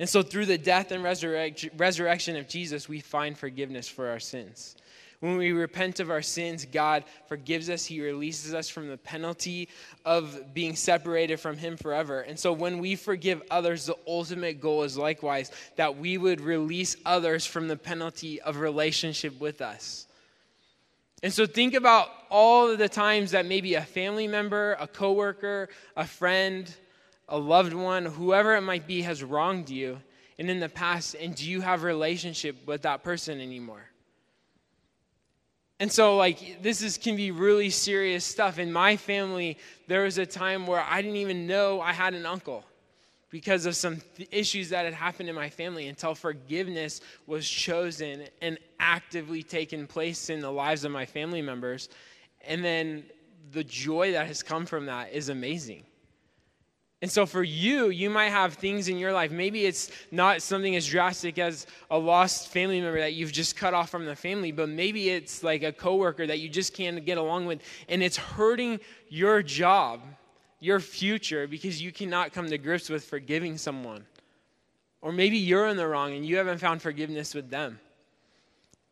And 0.00 0.08
so, 0.08 0.22
through 0.22 0.46
the 0.46 0.56
death 0.56 0.92
and 0.92 1.04
resurrection 1.04 2.36
of 2.36 2.48
Jesus, 2.48 2.88
we 2.88 3.00
find 3.00 3.36
forgiveness 3.36 3.86
for 3.86 4.08
our 4.08 4.18
sins. 4.18 4.74
When 5.20 5.36
we 5.36 5.52
repent 5.52 6.00
of 6.00 6.10
our 6.10 6.22
sins, 6.22 6.64
God 6.64 7.04
forgives 7.28 7.68
us. 7.68 7.84
He 7.84 8.00
releases 8.00 8.54
us 8.54 8.70
from 8.70 8.88
the 8.88 8.96
penalty 8.96 9.68
of 10.06 10.54
being 10.54 10.74
separated 10.74 11.38
from 11.38 11.58
Him 11.58 11.76
forever. 11.76 12.22
And 12.22 12.38
so, 12.38 12.54
when 12.54 12.78
we 12.78 12.96
forgive 12.96 13.42
others, 13.50 13.84
the 13.84 13.96
ultimate 14.06 14.62
goal 14.62 14.84
is 14.84 14.96
likewise 14.96 15.52
that 15.76 15.98
we 15.98 16.16
would 16.16 16.40
release 16.40 16.96
others 17.04 17.44
from 17.44 17.68
the 17.68 17.76
penalty 17.76 18.40
of 18.40 18.56
relationship 18.56 19.38
with 19.38 19.60
us. 19.60 20.06
And 21.22 21.30
so, 21.30 21.44
think 21.44 21.74
about 21.74 22.08
all 22.30 22.70
of 22.70 22.78
the 22.78 22.88
times 22.88 23.32
that 23.32 23.44
maybe 23.44 23.74
a 23.74 23.82
family 23.82 24.28
member, 24.28 24.78
a 24.80 24.86
coworker, 24.86 25.68
a 25.94 26.06
friend, 26.06 26.74
a 27.30 27.38
loved 27.38 27.72
one, 27.72 28.04
whoever 28.04 28.56
it 28.56 28.60
might 28.60 28.86
be, 28.86 29.02
has 29.02 29.24
wronged 29.24 29.70
you 29.70 29.98
and 30.38 30.50
in 30.50 30.58
the 30.58 30.68
past, 30.68 31.14
and 31.20 31.34
do 31.34 31.48
you 31.48 31.60
have 31.60 31.82
a 31.82 31.86
relationship 31.86 32.66
with 32.66 32.82
that 32.82 33.02
person 33.02 33.40
anymore? 33.40 33.84
And 35.78 35.92
so, 35.92 36.16
like, 36.16 36.62
this 36.62 36.82
is, 36.82 36.98
can 36.98 37.14
be 37.14 37.30
really 37.30 37.70
serious 37.70 38.24
stuff. 38.24 38.58
In 38.58 38.72
my 38.72 38.96
family, 38.96 39.58
there 39.86 40.04
was 40.04 40.18
a 40.18 40.26
time 40.26 40.66
where 40.66 40.84
I 40.86 41.00
didn't 41.02 41.18
even 41.18 41.46
know 41.46 41.80
I 41.80 41.92
had 41.92 42.14
an 42.14 42.26
uncle 42.26 42.64
because 43.30 43.64
of 43.66 43.76
some 43.76 44.00
th- 44.16 44.28
issues 44.32 44.70
that 44.70 44.84
had 44.84 44.94
happened 44.94 45.28
in 45.28 45.34
my 45.34 45.48
family 45.48 45.88
until 45.88 46.14
forgiveness 46.14 47.00
was 47.26 47.48
chosen 47.48 48.24
and 48.42 48.58
actively 48.78 49.42
taken 49.42 49.86
place 49.86 50.30
in 50.30 50.40
the 50.40 50.50
lives 50.50 50.84
of 50.84 50.92
my 50.92 51.06
family 51.06 51.42
members. 51.42 51.90
And 52.46 52.64
then 52.64 53.04
the 53.52 53.64
joy 53.64 54.12
that 54.12 54.26
has 54.26 54.42
come 54.42 54.66
from 54.66 54.86
that 54.86 55.12
is 55.12 55.28
amazing. 55.28 55.84
And 57.02 57.10
so 57.10 57.24
for 57.24 57.42
you, 57.42 57.88
you 57.88 58.10
might 58.10 58.28
have 58.28 58.54
things 58.54 58.88
in 58.88 58.98
your 58.98 59.12
life. 59.12 59.30
Maybe 59.30 59.64
it's 59.64 59.90
not 60.10 60.42
something 60.42 60.76
as 60.76 60.86
drastic 60.86 61.38
as 61.38 61.66
a 61.90 61.98
lost 61.98 62.48
family 62.48 62.80
member 62.80 62.98
that 62.98 63.14
you've 63.14 63.32
just 63.32 63.56
cut 63.56 63.72
off 63.72 63.88
from 63.88 64.04
the 64.04 64.14
family, 64.14 64.52
but 64.52 64.68
maybe 64.68 65.08
it's 65.08 65.42
like 65.42 65.62
a 65.62 65.72
coworker 65.72 66.26
that 66.26 66.40
you 66.40 66.48
just 66.50 66.74
can't 66.74 67.04
get 67.06 67.16
along 67.16 67.46
with 67.46 67.62
and 67.88 68.02
it's 68.02 68.18
hurting 68.18 68.80
your 69.08 69.42
job, 69.42 70.02
your 70.58 70.78
future 70.78 71.46
because 71.46 71.80
you 71.80 71.90
cannot 71.90 72.34
come 72.34 72.48
to 72.50 72.58
grips 72.58 72.90
with 72.90 73.04
forgiving 73.04 73.56
someone. 73.56 74.04
Or 75.00 75.10
maybe 75.10 75.38
you're 75.38 75.68
in 75.68 75.78
the 75.78 75.86
wrong 75.86 76.12
and 76.12 76.26
you 76.26 76.36
haven't 76.36 76.58
found 76.58 76.82
forgiveness 76.82 77.34
with 77.34 77.48
them. 77.48 77.80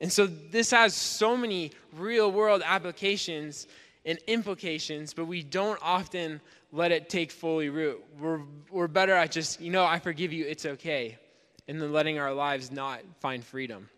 And 0.01 0.11
so 0.11 0.27
this 0.27 0.71
has 0.71 0.95
so 0.95 1.37
many 1.37 1.73
real 1.93 2.33
world 2.33 2.63
applications 2.65 3.67
and 4.07 4.19
implications, 4.27 5.13
but 5.13 5.27
we 5.27 5.43
don't 5.43 5.79
often 5.83 6.41
let 6.73 6.93
it 6.93 7.09
take 7.09 7.31
fully 7.31 7.69
root. 7.69 8.03
We're, 8.19 8.41
we're 8.71 8.89
better 8.89 9.15
at 9.15 9.33
just, 9.33 9.61
you 9.61 9.71
know, 9.71 9.85
I 9.85 9.99
forgive 9.99 10.33
you, 10.33 10.47
it's 10.47 10.67
okay, 10.67 11.19
and 11.67 11.81
then 11.81 11.93
letting 11.93 12.19
our 12.19 12.33
lives 12.33 12.71
not 12.71 13.01
find 13.21 13.43
freedom. 13.43 13.89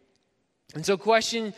And 0.74 0.86
so, 0.86 0.96
question 0.96 1.52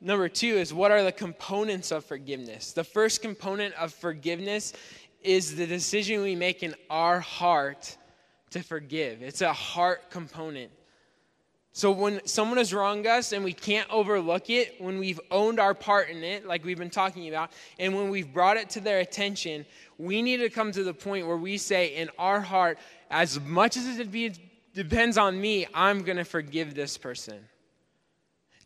number 0.00 0.28
two 0.28 0.56
is 0.56 0.72
what 0.72 0.90
are 0.90 1.02
the 1.02 1.12
components 1.12 1.90
of 1.90 2.04
forgiveness? 2.04 2.72
The 2.72 2.84
first 2.84 3.22
component 3.22 3.74
of 3.74 3.92
forgiveness 3.92 4.72
is 5.22 5.56
the 5.56 5.66
decision 5.66 6.22
we 6.22 6.34
make 6.34 6.62
in 6.62 6.74
our 6.90 7.20
heart 7.20 7.96
to 8.50 8.62
forgive, 8.62 9.22
it's 9.22 9.40
a 9.42 9.52
heart 9.52 10.10
component. 10.10 10.70
So 11.76 11.90
when 11.90 12.24
someone 12.24 12.58
has 12.58 12.72
wronged 12.72 13.04
us 13.04 13.32
and 13.32 13.42
we 13.42 13.52
can't 13.52 13.90
overlook 13.90 14.48
it, 14.48 14.80
when 14.80 15.00
we've 15.00 15.18
owned 15.32 15.58
our 15.58 15.74
part 15.74 16.08
in 16.08 16.22
it, 16.22 16.46
like 16.46 16.64
we've 16.64 16.78
been 16.78 16.88
talking 16.88 17.28
about, 17.28 17.50
and 17.80 17.96
when 17.96 18.10
we've 18.10 18.32
brought 18.32 18.56
it 18.56 18.70
to 18.70 18.80
their 18.80 19.00
attention, 19.00 19.66
we 19.98 20.22
need 20.22 20.38
to 20.38 20.50
come 20.50 20.72
to 20.72 20.82
the 20.82 20.94
point 20.94 21.26
where 21.26 21.36
we 21.36 21.58
say 21.58 21.96
in 21.96 22.10
our 22.18 22.40
heart, 22.40 22.78
as 23.10 23.40
much 23.40 23.76
as 23.76 23.98
it 23.98 24.10
be, 24.10 24.32
depends 24.74 25.16
on 25.18 25.40
me, 25.40 25.66
I'm 25.74 26.02
going 26.02 26.16
to 26.16 26.24
forgive 26.24 26.74
this 26.74 26.98
person. 26.98 27.38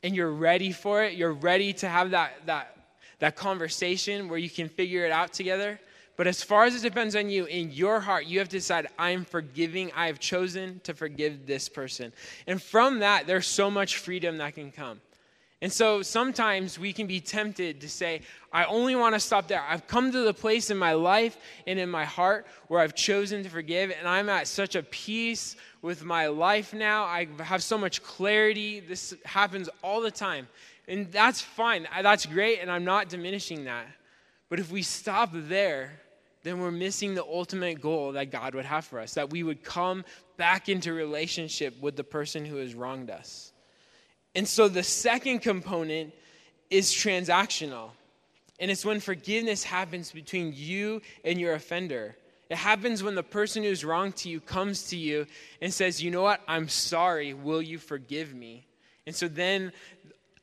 And 0.03 0.14
you're 0.14 0.33
ready 0.33 0.73
for 0.73 1.03
it. 1.03 1.14
You're 1.14 1.33
ready 1.33 1.73
to 1.75 1.88
have 1.88 2.12
that, 2.12 2.33
that, 2.47 2.77
that 3.19 3.37
conversation 3.37 4.29
where 4.29 4.38
you 4.38 4.49
can 4.49 4.69
figure 4.69 5.05
it 5.05 5.12
out 5.12 5.33
together. 5.33 5.79
But 6.17 6.27
as 6.27 6.43
far 6.43 6.64
as 6.64 6.75
it 6.75 6.83
depends 6.83 7.14
on 7.14 7.31
you, 7.31 7.45
in 7.45 7.71
your 7.71 8.01
heart, 8.01 8.27
you 8.27 8.41
have 8.41 8.49
to 8.49 8.57
decide, 8.57 8.88
I'm 8.99 9.25
forgiving. 9.25 9.93
I 9.95 10.07
have 10.07 10.19
chosen 10.19 10.81
to 10.85 10.93
forgive 10.95 11.47
this 11.47 11.69
person. 11.69 12.12
And 12.47 12.61
from 12.61 13.01
that, 13.01 13.27
there's 13.27 13.47
so 13.47 13.71
much 13.71 13.99
freedom 13.99 14.38
that 14.38 14.55
can 14.55 14.73
come. 14.73 15.01
And 15.61 15.73
so 15.73 16.03
sometimes 16.03 16.79
we 16.79 16.92
can 16.92 17.09
be 17.09 17.21
tempted 17.21 17.81
to 17.81 17.88
say, 17.88 18.21
I 18.53 18.64
only 18.66 18.94
want 18.94 19.16
to 19.16 19.21
stop 19.21 19.49
there. 19.49 19.61
I've 19.68 19.88
come 19.88 20.12
to 20.12 20.21
the 20.21 20.33
place 20.33 20.71
in 20.71 20.77
my 20.77 20.92
life 20.92 21.37
and 21.66 21.81
in 21.81 21.90
my 21.90 22.05
heart 22.05 22.47
where 22.68 22.81
I've 22.81 22.94
chosen 22.94 23.42
to 23.42 23.49
forgive, 23.49 23.90
and 23.90 24.07
I'm 24.07 24.29
at 24.29 24.47
such 24.47 24.77
a 24.77 24.85
peace 24.85 25.57
with 25.83 26.05
my 26.05 26.29
life 26.29 26.73
now. 26.73 27.05
I 27.05 27.27
have 27.40 27.62
so 27.62 27.77
much 27.77 28.05
clarity. 28.05 28.79
This 28.79 29.14
happens 29.25 29.68
all 29.83 30.01
the 30.01 30.12
time. 30.12 30.47
And 30.87 31.11
that's 31.11 31.40
fine. 31.40 31.88
That's 32.03 32.25
great, 32.25 32.61
and 32.61 32.71
I'm 32.71 32.85
not 32.85 33.09
diminishing 33.09 33.64
that. 33.64 33.87
But 34.49 34.61
if 34.61 34.71
we 34.71 34.83
stop 34.83 35.31
there, 35.33 36.01
then 36.44 36.61
we're 36.61 36.71
missing 36.71 37.16
the 37.16 37.25
ultimate 37.25 37.81
goal 37.81 38.12
that 38.12 38.31
God 38.31 38.55
would 38.55 38.64
have 38.64 38.85
for 38.85 39.01
us 39.01 39.14
that 39.14 39.31
we 39.31 39.42
would 39.42 39.64
come 39.64 40.05
back 40.37 40.68
into 40.68 40.92
relationship 40.92 41.79
with 41.83 41.97
the 41.97 42.05
person 42.05 42.44
who 42.44 42.57
has 42.57 42.75
wronged 42.75 43.11
us. 43.11 43.53
And 44.35 44.47
so 44.47 44.69
the 44.69 44.83
second 44.83 45.41
component 45.41 46.12
is 46.71 46.93
transactional. 46.93 47.91
And 48.61 48.71
it's 48.71 48.85
when 48.85 49.01
forgiveness 49.01 49.62
happens 49.64 50.11
between 50.11 50.53
you 50.55 51.03
and 51.25 51.41
your 51.41 51.55
offender. 51.55 52.17
It 52.51 52.57
happens 52.57 53.03
when 53.03 53.14
the 53.14 53.23
person 53.23 53.62
who's 53.62 53.85
wrong 53.85 54.12
to 54.12 54.29
you 54.29 54.41
comes 54.41 54.88
to 54.88 54.97
you 54.97 55.27
and 55.61 55.73
says, 55.73 56.03
You 56.03 56.11
know 56.11 56.23
what? 56.23 56.41
I'm 56.49 56.69
sorry. 56.69 57.35
Will 57.35 57.62
you 57.62 57.79
forgive 57.79 58.35
me? 58.35 58.67
And 59.07 59.14
so 59.14 59.29
then 59.29 59.73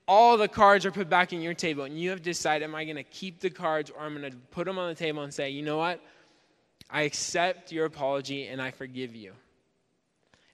all 0.08 0.38
the 0.38 0.48
cards 0.48 0.86
are 0.86 0.92
put 0.92 1.10
back 1.10 1.34
in 1.34 1.42
your 1.42 1.54
table, 1.54 1.84
and 1.84 2.00
you 2.00 2.12
have 2.12 2.20
to 2.20 2.24
decide 2.24 2.62
am 2.62 2.76
I 2.76 2.84
going 2.84 2.96
to 2.96 3.04
keep 3.04 3.40
the 3.40 3.50
cards 3.50 3.90
or 3.90 4.02
I'm 4.02 4.16
going 4.16 4.32
to 4.32 4.38
put 4.52 4.66
them 4.66 4.78
on 4.78 4.90
the 4.90 4.96
table 4.96 5.24
and 5.24 5.34
say, 5.34 5.50
you 5.50 5.64
know 5.64 5.78
what? 5.78 6.00
I 6.90 7.04
accept 7.04 7.72
your 7.72 7.86
apology 7.86 8.48
and 8.48 8.62
I 8.62 8.72
forgive 8.72 9.16
you. 9.16 9.34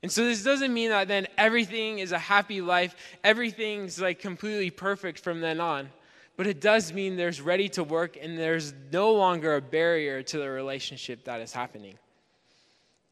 And 0.03 0.11
so 0.11 0.23
this 0.23 0.43
doesn't 0.43 0.73
mean 0.73 0.89
that 0.89 1.07
then 1.07 1.27
everything 1.37 1.99
is 1.99 2.11
a 2.11 2.19
happy 2.19 2.61
life, 2.61 2.95
everything's 3.23 4.01
like 4.01 4.19
completely 4.19 4.71
perfect 4.71 5.19
from 5.19 5.41
then 5.41 5.59
on. 5.59 5.89
But 6.37 6.47
it 6.47 6.59
does 6.59 6.91
mean 6.91 7.17
there's 7.17 7.39
ready 7.39 7.69
to 7.69 7.83
work 7.83 8.17
and 8.19 8.37
there's 8.37 8.73
no 8.91 9.13
longer 9.13 9.55
a 9.55 9.61
barrier 9.61 10.23
to 10.23 10.37
the 10.39 10.49
relationship 10.49 11.25
that 11.25 11.39
is 11.41 11.53
happening. 11.53 11.95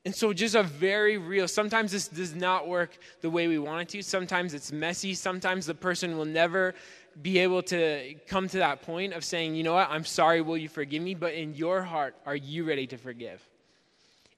And 0.05 0.15
so, 0.15 0.31
just 0.31 0.55
a 0.55 0.63
very 0.63 1.17
real, 1.17 1.47
sometimes 1.47 1.91
this 1.91 2.07
does 2.07 2.33
not 2.33 2.67
work 2.67 2.97
the 3.21 3.29
way 3.29 3.47
we 3.47 3.59
want 3.59 3.81
it 3.81 3.89
to. 3.89 4.01
Sometimes 4.01 4.53
it's 4.53 4.71
messy. 4.71 5.13
Sometimes 5.13 5.65
the 5.65 5.75
person 5.75 6.17
will 6.17 6.25
never 6.25 6.73
be 7.21 7.39
able 7.39 7.61
to 7.63 8.15
come 8.27 8.47
to 8.47 8.59
that 8.59 8.81
point 8.81 9.13
of 9.13 9.25
saying, 9.25 9.55
you 9.55 9.63
know 9.63 9.73
what, 9.73 9.89
I'm 9.89 10.05
sorry, 10.05 10.41
will 10.41 10.57
you 10.57 10.69
forgive 10.69 11.03
me? 11.03 11.15
But 11.15 11.33
in 11.33 11.53
your 11.53 11.81
heart, 11.81 12.15
are 12.25 12.35
you 12.35 12.63
ready 12.63 12.87
to 12.87 12.97
forgive? 12.97 13.47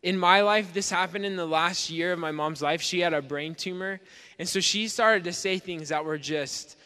In 0.03 0.17
my 0.17 0.41
life, 0.41 0.73
this 0.73 0.89
happened 0.89 1.25
in 1.25 1.35
the 1.35 1.45
last 1.45 1.89
year 1.89 2.13
of 2.13 2.19
my 2.19 2.31
mom's 2.31 2.61
life. 2.61 2.81
She 2.81 2.99
had 2.99 3.13
a 3.13 3.21
brain 3.21 3.53
tumor. 3.53 3.99
And 4.39 4.49
so 4.49 4.59
she 4.59 4.87
started 4.87 5.23
to 5.25 5.33
say 5.33 5.59
things 5.59 5.89
that 5.89 6.03
were 6.03 6.17
just 6.17 6.77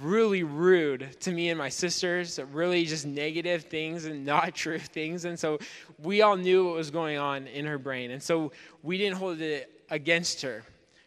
really 0.00 0.42
rude 0.42 1.20
to 1.20 1.32
me 1.32 1.50
and 1.50 1.58
my 1.58 1.68
sisters, 1.68 2.38
really 2.52 2.84
just 2.84 3.04
negative 3.04 3.64
things 3.64 4.04
and 4.04 4.24
not 4.24 4.54
true 4.54 4.78
things. 4.78 5.24
And 5.24 5.38
so 5.38 5.58
we 5.98 6.22
all 6.22 6.36
knew 6.36 6.66
what 6.66 6.76
was 6.76 6.90
going 6.90 7.18
on 7.18 7.46
in 7.48 7.66
her 7.66 7.78
brain. 7.78 8.12
And 8.12 8.22
so 8.22 8.52
we 8.82 8.96
didn't 8.96 9.16
hold 9.16 9.40
it 9.40 9.84
against 9.90 10.42
her. 10.42 10.62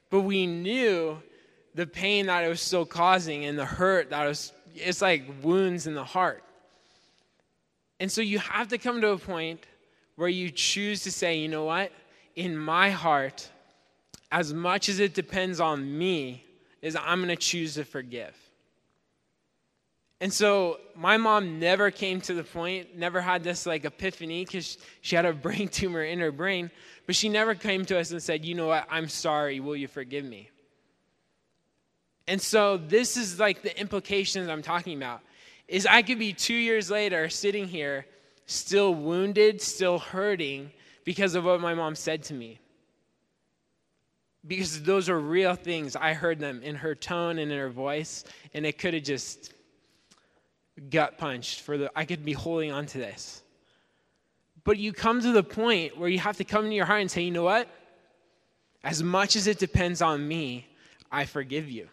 But 0.09 0.21
we 0.21 0.45
knew 0.45 1.17
the 1.73 1.87
pain 1.87 2.27
that 2.27 2.43
it 2.43 2.49
was 2.49 2.61
still 2.61 2.85
causing 2.85 3.45
and 3.45 3.57
the 3.57 3.65
hurt 3.65 4.09
that 4.09 4.25
it 4.25 4.29
was, 4.29 4.51
it's 4.75 5.01
like 5.01 5.23
wounds 5.41 5.87
in 5.87 5.93
the 5.93 6.03
heart. 6.03 6.43
And 7.99 8.11
so 8.11 8.21
you 8.21 8.39
have 8.39 8.67
to 8.69 8.77
come 8.77 9.01
to 9.01 9.09
a 9.09 9.17
point 9.17 9.65
where 10.15 10.29
you 10.29 10.49
choose 10.49 11.03
to 11.03 11.11
say, 11.11 11.37
you 11.37 11.47
know 11.47 11.65
what? 11.65 11.91
In 12.35 12.57
my 12.57 12.89
heart, 12.89 13.49
as 14.31 14.53
much 14.53 14.89
as 14.89 14.99
it 14.99 15.13
depends 15.13 15.59
on 15.59 15.97
me, 15.97 16.43
is 16.81 16.95
I'm 16.95 17.19
going 17.19 17.29
to 17.29 17.35
choose 17.35 17.75
to 17.75 17.85
forgive. 17.85 18.35
And 20.21 20.31
so 20.31 20.79
my 20.95 21.17
mom 21.17 21.59
never 21.59 21.91
came 21.91 22.21
to 22.21 22.33
the 22.33 22.43
point, 22.43 22.97
never 22.97 23.19
had 23.19 23.43
this 23.43 23.65
like 23.65 23.85
epiphany 23.85 24.45
because 24.45 24.77
she 25.01 25.15
had 25.15 25.25
a 25.25 25.33
brain 25.45 25.67
tumor 25.67 26.03
in 26.03 26.19
her 26.19 26.31
brain, 26.31 26.71
but 27.05 27.15
she 27.15 27.29
never 27.29 27.53
came 27.53 27.85
to 27.85 27.99
us 27.99 28.11
and 28.11 28.21
said, 28.23 28.45
You 28.45 28.55
know 28.55 28.67
what? 28.67 28.87
I'm 28.89 29.09
sorry. 29.09 29.59
Will 29.59 29.75
you 29.75 29.87
forgive 29.87 30.25
me? 30.25 30.49
And 32.27 32.41
so 32.41 32.77
this 32.77 33.17
is 33.17 33.39
like 33.39 33.61
the 33.61 33.77
implications 33.79 34.49
I'm 34.49 34.61
talking 34.61 34.97
about. 34.97 35.21
Is 35.67 35.85
I 35.85 36.01
could 36.01 36.19
be 36.19 36.33
two 36.33 36.55
years 36.55 36.89
later 36.89 37.27
sitting 37.29 37.67
here, 37.67 38.05
still 38.45 38.93
wounded, 38.93 39.61
still 39.61 39.99
hurting 39.99 40.71
because 41.03 41.35
of 41.35 41.45
what 41.45 41.61
my 41.61 41.73
mom 41.73 41.95
said 41.95 42.23
to 42.23 42.33
me. 42.33 42.59
Because 44.45 44.83
those 44.83 45.09
are 45.09 45.19
real 45.19 45.55
things. 45.55 45.95
I 45.95 46.13
heard 46.13 46.39
them 46.39 46.61
in 46.61 46.75
her 46.75 46.93
tone 46.93 47.39
and 47.39 47.51
in 47.51 47.57
her 47.57 47.69
voice, 47.69 48.23
and 48.53 48.65
it 48.65 48.77
could 48.77 48.93
have 48.93 49.03
just 49.03 49.53
gut 50.89 51.17
punched 51.17 51.61
for 51.61 51.77
the 51.77 51.91
I 51.95 52.05
could 52.05 52.25
be 52.25 52.33
holding 52.33 52.71
on 52.71 52.85
to 52.87 52.97
this. 52.97 53.41
But 54.63 54.77
you 54.77 54.93
come 54.93 55.21
to 55.21 55.31
the 55.31 55.43
point 55.43 55.97
where 55.97 56.09
you 56.09 56.19
have 56.19 56.37
to 56.37 56.43
come 56.43 56.65
into 56.65 56.75
your 56.75 56.85
heart 56.85 57.01
and 57.01 57.09
say, 57.09 57.21
you 57.21 57.31
know 57.31 57.43
what? 57.43 57.67
As 58.83 59.01
much 59.01 59.35
as 59.35 59.47
it 59.47 59.57
depends 59.59 60.01
on 60.01 60.27
me, 60.27 60.67
I 61.11 61.25
forgive 61.25 61.69
you. 61.69 61.87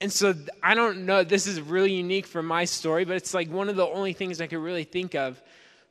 And 0.00 0.10
so 0.10 0.34
I 0.62 0.74
don't 0.74 1.04
know, 1.04 1.24
this 1.24 1.46
is 1.46 1.60
really 1.60 1.92
unique 1.92 2.26
for 2.26 2.42
my 2.42 2.64
story, 2.64 3.04
but 3.04 3.16
it's 3.16 3.34
like 3.34 3.50
one 3.50 3.68
of 3.68 3.76
the 3.76 3.86
only 3.86 4.12
things 4.12 4.40
I 4.40 4.46
could 4.46 4.58
really 4.58 4.84
think 4.84 5.14
of 5.14 5.42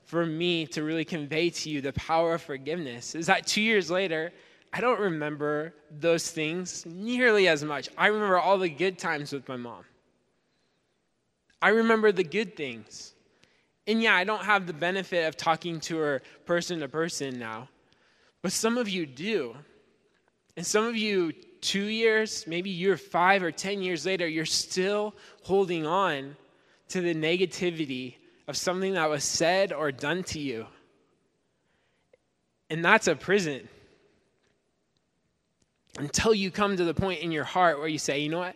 for 0.06 0.26
me 0.26 0.66
to 0.66 0.84
really 0.84 1.06
convey 1.06 1.52
to 1.52 1.70
you 1.70 1.82
the 1.82 1.94
power 1.94 2.34
of 2.34 2.42
forgiveness 2.42 3.14
is 3.14 3.28
that 3.28 3.46
two 3.46 3.62
years 3.62 3.92
later, 3.92 4.34
I 4.74 4.82
don't 4.82 5.00
remember 5.00 5.76
those 5.92 6.32
things 6.32 6.86
nearly 6.88 7.48
as 7.48 7.64
much. 7.64 7.90
I 7.98 8.08
remember 8.08 8.40
all 8.40 8.58
the 8.58 8.70
good 8.70 8.98
times 8.98 9.32
with 9.32 9.48
my 9.48 9.56
mom. 9.56 9.84
I 11.62 11.70
remember 11.70 12.12
the 12.12 12.24
good 12.24 12.56
things. 12.56 13.14
And 13.86 14.02
yeah, 14.02 14.16
I 14.16 14.24
don't 14.24 14.44
have 14.44 14.68
the 14.68 14.74
benefit 14.74 15.28
of 15.28 15.36
talking 15.36 15.80
to 15.82 15.98
her 15.98 16.22
person 16.46 16.80
to 16.80 16.88
person 16.88 17.38
now, 17.40 17.70
but 18.42 18.52
some 18.52 18.78
of 18.78 18.88
you 18.88 19.06
do. 19.06 19.56
And 20.56 20.66
some 20.66 20.86
of 20.86 20.96
you, 20.96 21.34
two 21.62 21.86
years, 21.86 22.46
maybe 22.48 22.70
you're 22.70 22.98
five 22.98 23.44
or 23.44 23.52
10 23.52 23.82
years 23.82 24.06
later, 24.06 24.28
you're 24.28 24.46
still 24.46 25.14
holding 25.44 25.86
on 25.86 26.36
to 26.90 27.02
the 27.02 27.14
negativity 27.14 28.16
of 28.48 28.58
something 28.58 28.94
that 28.94 29.10
was 29.10 29.24
said 29.24 29.72
or 29.72 29.92
done 29.92 30.24
to 30.24 30.40
you. 30.40 30.66
And 32.70 32.84
that's 32.84 33.08
a 33.08 33.16
prison. 33.16 33.68
Until 35.98 36.34
you 36.34 36.52
come 36.52 36.78
to 36.78 36.84
the 36.84 36.94
point 36.94 37.22
in 37.22 37.32
your 37.32 37.44
heart 37.44 37.80
where 37.80 37.88
you 37.88 37.98
say, 37.98 38.20
you 38.20 38.30
know 38.30 38.40
what? 38.40 38.56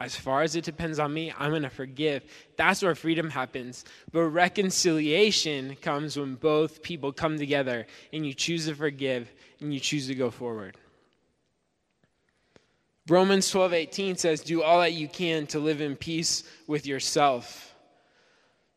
as 0.00 0.14
far 0.14 0.42
as 0.42 0.54
it 0.54 0.64
depends 0.64 0.98
on 0.98 1.12
me, 1.12 1.32
I'm 1.36 1.50
going 1.50 1.62
to 1.62 1.70
forgive. 1.70 2.22
That's 2.56 2.82
where 2.82 2.94
freedom 2.94 3.30
happens. 3.30 3.84
But 4.12 4.22
reconciliation 4.28 5.76
comes 5.82 6.16
when 6.16 6.36
both 6.36 6.82
people 6.82 7.12
come 7.12 7.36
together 7.36 7.86
and 8.12 8.24
you 8.24 8.32
choose 8.32 8.66
to 8.66 8.74
forgive 8.76 9.32
and 9.60 9.74
you 9.74 9.80
choose 9.80 10.06
to 10.06 10.14
go 10.14 10.30
forward. 10.30 10.76
Romans 13.08 13.50
12:18 13.50 14.16
says, 14.16 14.40
"Do 14.40 14.62
all 14.62 14.80
that 14.80 14.92
you 14.92 15.08
can 15.08 15.46
to 15.48 15.58
live 15.58 15.80
in 15.80 15.96
peace 15.96 16.44
with 16.66 16.86
yourself." 16.86 17.74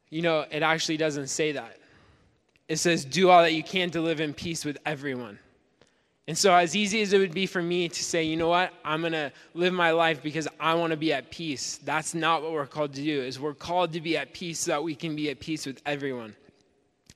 You 0.10 0.22
know, 0.22 0.46
it 0.50 0.64
actually 0.64 0.98
doesn't 0.98 1.28
say 1.28 1.52
that. 1.54 1.78
It 2.68 2.78
says, 2.78 3.04
"Do 3.04 3.30
all 3.30 3.42
that 3.42 3.54
you 3.54 3.64
can 3.64 3.92
to 3.92 4.02
live 4.02 4.22
in 4.22 4.34
peace 4.34 4.64
with 4.64 4.78
everyone." 4.86 5.40
And 6.28 6.38
so, 6.38 6.54
as 6.54 6.76
easy 6.76 7.02
as 7.02 7.12
it 7.12 7.18
would 7.18 7.34
be 7.34 7.46
for 7.46 7.62
me 7.62 7.90
to 7.90 8.04
say, 8.04 8.24
you 8.24 8.38
know 8.38 8.48
what, 8.48 8.72
I'm 8.86 9.02
going 9.02 9.14
to 9.14 9.34
live 9.54 9.74
my 9.74 9.92
life 9.92 10.22
because 10.22 10.48
I 10.60 10.76
want 10.76 10.92
to 10.92 10.98
be 10.98 11.12
at 11.12 11.32
peace, 11.32 11.80
that's 11.84 12.14
not 12.14 12.44
what 12.44 12.52
we're 12.52 12.68
called 12.68 12.94
to 12.94 13.02
do. 13.02 13.22
Is 13.22 13.40
we're 13.40 13.54
called 13.54 13.92
to 13.94 14.02
be 14.02 14.16
at 14.16 14.34
peace 14.34 14.60
so 14.60 14.72
that 14.72 14.84
we 14.84 14.96
can 14.96 15.16
be 15.16 15.30
at 15.30 15.40
peace 15.40 15.66
with 15.66 15.82
everyone. 15.86 16.36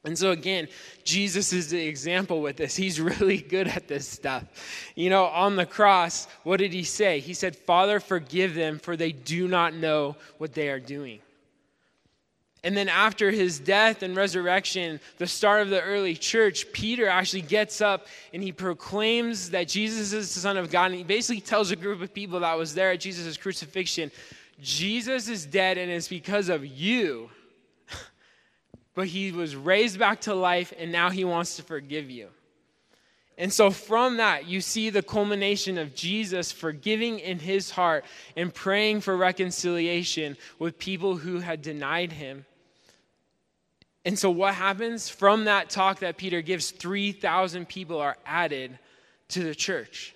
And 0.05 0.17
so, 0.17 0.31
again, 0.31 0.67
Jesus 1.03 1.51
is 1.51 1.69
the 1.69 1.85
example 1.85 2.41
with 2.41 2.57
this. 2.57 2.75
He's 2.75 3.01
really 3.01 3.39
good 3.39 3.67
at 3.67 3.87
this 3.87 4.07
stuff. 4.07 4.43
You 4.95 5.09
know, 5.09 5.25
on 5.25 5.55
the 5.55 5.65
cross, 5.65 6.27
what 6.43 6.57
did 6.57 6.73
he 6.73 6.83
say? 6.83 7.19
He 7.19 7.33
said, 7.33 7.55
Father, 7.55 7.99
forgive 7.99 8.53
them, 8.53 8.79
for 8.79 8.95
they 8.95 9.11
do 9.11 9.47
not 9.47 9.73
know 9.73 10.15
what 10.37 10.53
they 10.53 10.69
are 10.69 10.79
doing. 10.79 11.19
And 12.63 12.75
then 12.75 12.89
after 12.89 13.29
his 13.29 13.59
death 13.59 14.01
and 14.01 14.15
resurrection, 14.15 14.99
the 15.19 15.27
start 15.27 15.61
of 15.61 15.69
the 15.69 15.81
early 15.81 16.15
church, 16.15 16.71
Peter 16.71 17.07
actually 17.07 17.43
gets 17.43 17.79
up 17.79 18.07
and 18.33 18.41
he 18.41 18.51
proclaims 18.51 19.51
that 19.51 19.67
Jesus 19.67 20.13
is 20.13 20.33
the 20.33 20.39
Son 20.39 20.57
of 20.57 20.71
God. 20.71 20.85
And 20.85 20.95
he 20.95 21.03
basically 21.03 21.41
tells 21.41 21.69
a 21.69 21.75
group 21.75 22.01
of 22.01 22.11
people 22.11 22.39
that 22.39 22.57
was 22.57 22.73
there 22.73 22.91
at 22.91 22.99
Jesus' 23.01 23.37
crucifixion 23.37 24.11
Jesus 24.61 25.27
is 25.27 25.45
dead 25.45 25.77
and 25.77 25.91
it's 25.91 26.07
because 26.07 26.49
of 26.49 26.65
you. 26.65 27.29
But 28.95 29.07
he 29.07 29.31
was 29.31 29.55
raised 29.55 29.99
back 29.99 30.21
to 30.21 30.33
life 30.33 30.73
and 30.79 30.91
now 30.91 31.09
he 31.09 31.23
wants 31.23 31.57
to 31.57 31.63
forgive 31.63 32.09
you. 32.09 32.29
And 33.37 33.51
so, 33.51 33.69
from 33.69 34.17
that, 34.17 34.47
you 34.47 34.61
see 34.61 34.89
the 34.89 35.03
culmination 35.03 35.77
of 35.77 35.93
Jesus 35.93 36.53
forgiving 36.53 37.19
in 37.19 37.37
his 37.37 37.69
heart 37.69 38.05
and 38.37 38.53
praying 38.53 39.01
for 39.01 39.17
reconciliation 39.17 40.37
with 40.57 40.79
people 40.79 41.17
who 41.17 41.39
had 41.39 41.61
denied 41.61 42.13
him. 42.13 42.45
And 44.05 44.17
so, 44.17 44.29
what 44.29 44.53
happens? 44.53 45.09
From 45.09 45.45
that 45.45 45.69
talk 45.69 45.99
that 45.99 46.15
Peter 46.15 46.41
gives, 46.41 46.71
3,000 46.71 47.67
people 47.67 47.99
are 47.99 48.15
added 48.25 48.79
to 49.29 49.43
the 49.43 49.55
church 49.55 50.14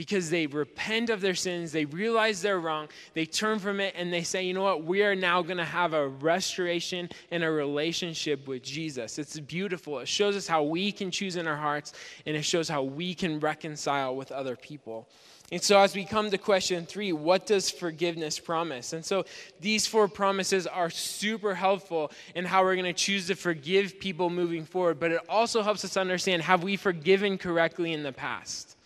because 0.00 0.30
they 0.30 0.46
repent 0.46 1.10
of 1.10 1.20
their 1.20 1.34
sins, 1.34 1.72
they 1.72 1.84
realize 1.84 2.40
they're 2.40 2.58
wrong, 2.58 2.88
they 3.12 3.26
turn 3.26 3.58
from 3.58 3.80
it, 3.80 3.92
and 3.94 4.10
they 4.10 4.22
say, 4.22 4.42
you 4.42 4.54
know 4.54 4.62
what, 4.62 4.82
we 4.82 5.02
are 5.02 5.14
now 5.14 5.42
going 5.42 5.58
to 5.58 5.62
have 5.62 5.92
a 5.92 6.08
restoration 6.08 7.06
and 7.30 7.44
a 7.44 7.50
relationship 7.50 8.48
with 8.48 8.62
Jesus. 8.62 9.18
It's 9.18 9.38
beautiful. 9.38 9.98
It 9.98 10.08
shows 10.08 10.36
us 10.36 10.46
how 10.46 10.62
we 10.62 10.90
can 10.90 11.10
choose 11.10 11.36
in 11.36 11.46
our 11.46 11.54
hearts, 11.54 11.92
and 12.24 12.34
it 12.34 12.46
shows 12.46 12.66
how 12.66 12.82
we 12.82 13.12
can 13.12 13.40
reconcile 13.40 14.16
with 14.16 14.32
other 14.32 14.56
people. 14.56 15.06
And 15.52 15.62
so, 15.62 15.78
as 15.78 15.94
we 15.94 16.06
come 16.06 16.30
to 16.30 16.38
question 16.38 16.86
three, 16.86 17.12
what 17.12 17.44
does 17.44 17.70
forgiveness 17.70 18.38
promise? 18.38 18.94
And 18.94 19.04
so, 19.04 19.26
these 19.60 19.86
four 19.86 20.08
promises 20.08 20.66
are 20.66 20.88
super 20.88 21.54
helpful 21.54 22.10
in 22.34 22.46
how 22.46 22.62
we're 22.62 22.76
going 22.76 22.86
to 22.86 22.94
choose 22.94 23.26
to 23.26 23.34
forgive 23.34 24.00
people 24.00 24.30
moving 24.30 24.64
forward, 24.64 24.98
but 24.98 25.12
it 25.12 25.20
also 25.28 25.60
helps 25.62 25.84
us 25.84 25.98
understand 25.98 26.40
have 26.40 26.62
we 26.62 26.76
forgiven 26.76 27.36
correctly 27.36 27.92
in 27.92 28.02
the 28.02 28.12
past? 28.12 28.78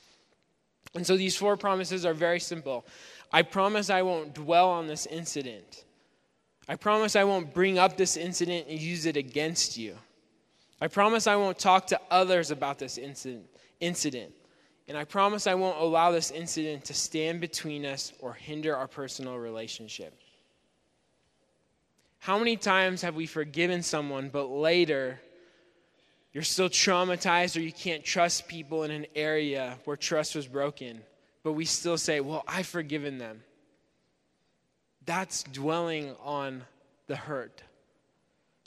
And 0.95 1.07
so, 1.07 1.17
these 1.17 1.37
four 1.37 1.57
promises 1.57 2.05
are 2.07 2.15
very 2.15 2.41
simple. 2.41 2.87
I 3.33 3.43
promise 3.43 3.91
I 3.91 4.03
won't 4.03 4.35
dwell 4.35 4.71
on 4.71 4.87
this 4.87 5.07
incident. 5.07 5.85
I 6.69 6.77
promise 6.77 7.17
I 7.17 7.25
won't 7.25 7.53
bring 7.53 7.79
up 7.79 7.97
this 7.97 8.17
incident 8.17 8.69
and 8.69 8.79
use 8.79 9.07
it 9.07 9.17
against 9.17 9.77
you. 9.77 9.97
I 10.81 10.89
promise 10.89 11.27
I 11.27 11.37
won't 11.37 11.59
talk 11.59 11.89
to 11.89 12.01
others 12.11 12.51
about 12.51 12.79
this 12.79 12.97
incident. 12.97 13.47
incident. 13.81 14.33
And 14.87 14.99
I 14.99 15.05
promise 15.05 15.47
I 15.47 15.55
won't 15.55 15.79
allow 15.79 16.11
this 16.11 16.31
incident 16.31 16.85
to 16.87 16.95
stand 16.95 17.41
between 17.41 17.87
us 17.87 18.13
or 18.19 18.35
hinder 18.35 18.77
our 18.77 18.87
personal 18.87 19.39
relationship. 19.39 20.15
How 22.19 22.39
many 22.39 22.57
times 22.57 23.03
have 23.03 23.15
we 23.15 23.27
forgiven 23.27 23.83
someone, 23.83 24.29
but 24.29 24.45
later 24.45 25.21
you're 26.35 26.43
still 26.43 26.69
traumatized 26.69 27.57
or 27.57 27.61
you 27.61 27.73
can't 27.73 28.05
trust 28.05 28.49
people 28.49 28.83
in 28.83 28.91
an 28.91 29.07
area 29.15 29.79
where 29.85 29.97
trust 29.97 30.35
was 30.35 30.49
broken, 30.49 31.01
but 31.45 31.53
we 31.53 31.65
still 31.65 31.97
say, 31.97 32.21
Well, 32.21 32.43
I've 32.47 32.67
forgiven 32.67 33.19
them? 33.19 33.43
That's 35.07 35.45
dwelling 35.45 36.15
on 36.23 36.65
the 37.07 37.17
hurt. 37.17 37.63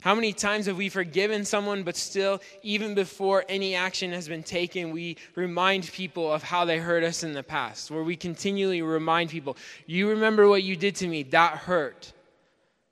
How 0.00 0.14
many 0.14 0.32
times 0.32 0.66
have 0.66 0.76
we 0.76 0.88
forgiven 0.88 1.44
someone, 1.44 1.82
but 1.82 1.96
still, 1.96 2.40
even 2.62 2.94
before 2.94 3.44
any 3.48 3.74
action 3.74 4.12
has 4.12 4.28
been 4.28 4.44
taken, 4.44 4.92
we 4.92 5.16
remind 5.34 5.90
people 5.90 6.32
of 6.32 6.44
how 6.44 6.64
they 6.64 6.78
hurt 6.78 7.02
us 7.02 7.24
in 7.24 7.32
the 7.32 7.42
past? 7.42 7.90
Where 7.90 8.04
we 8.04 8.16
continually 8.16 8.80
remind 8.80 9.28
people, 9.28 9.56
You 9.86 10.08
remember 10.10 10.48
what 10.48 10.62
you 10.62 10.74
did 10.76 10.94
to 10.96 11.08
me, 11.08 11.24
that 11.24 11.58
hurt. 11.58 12.12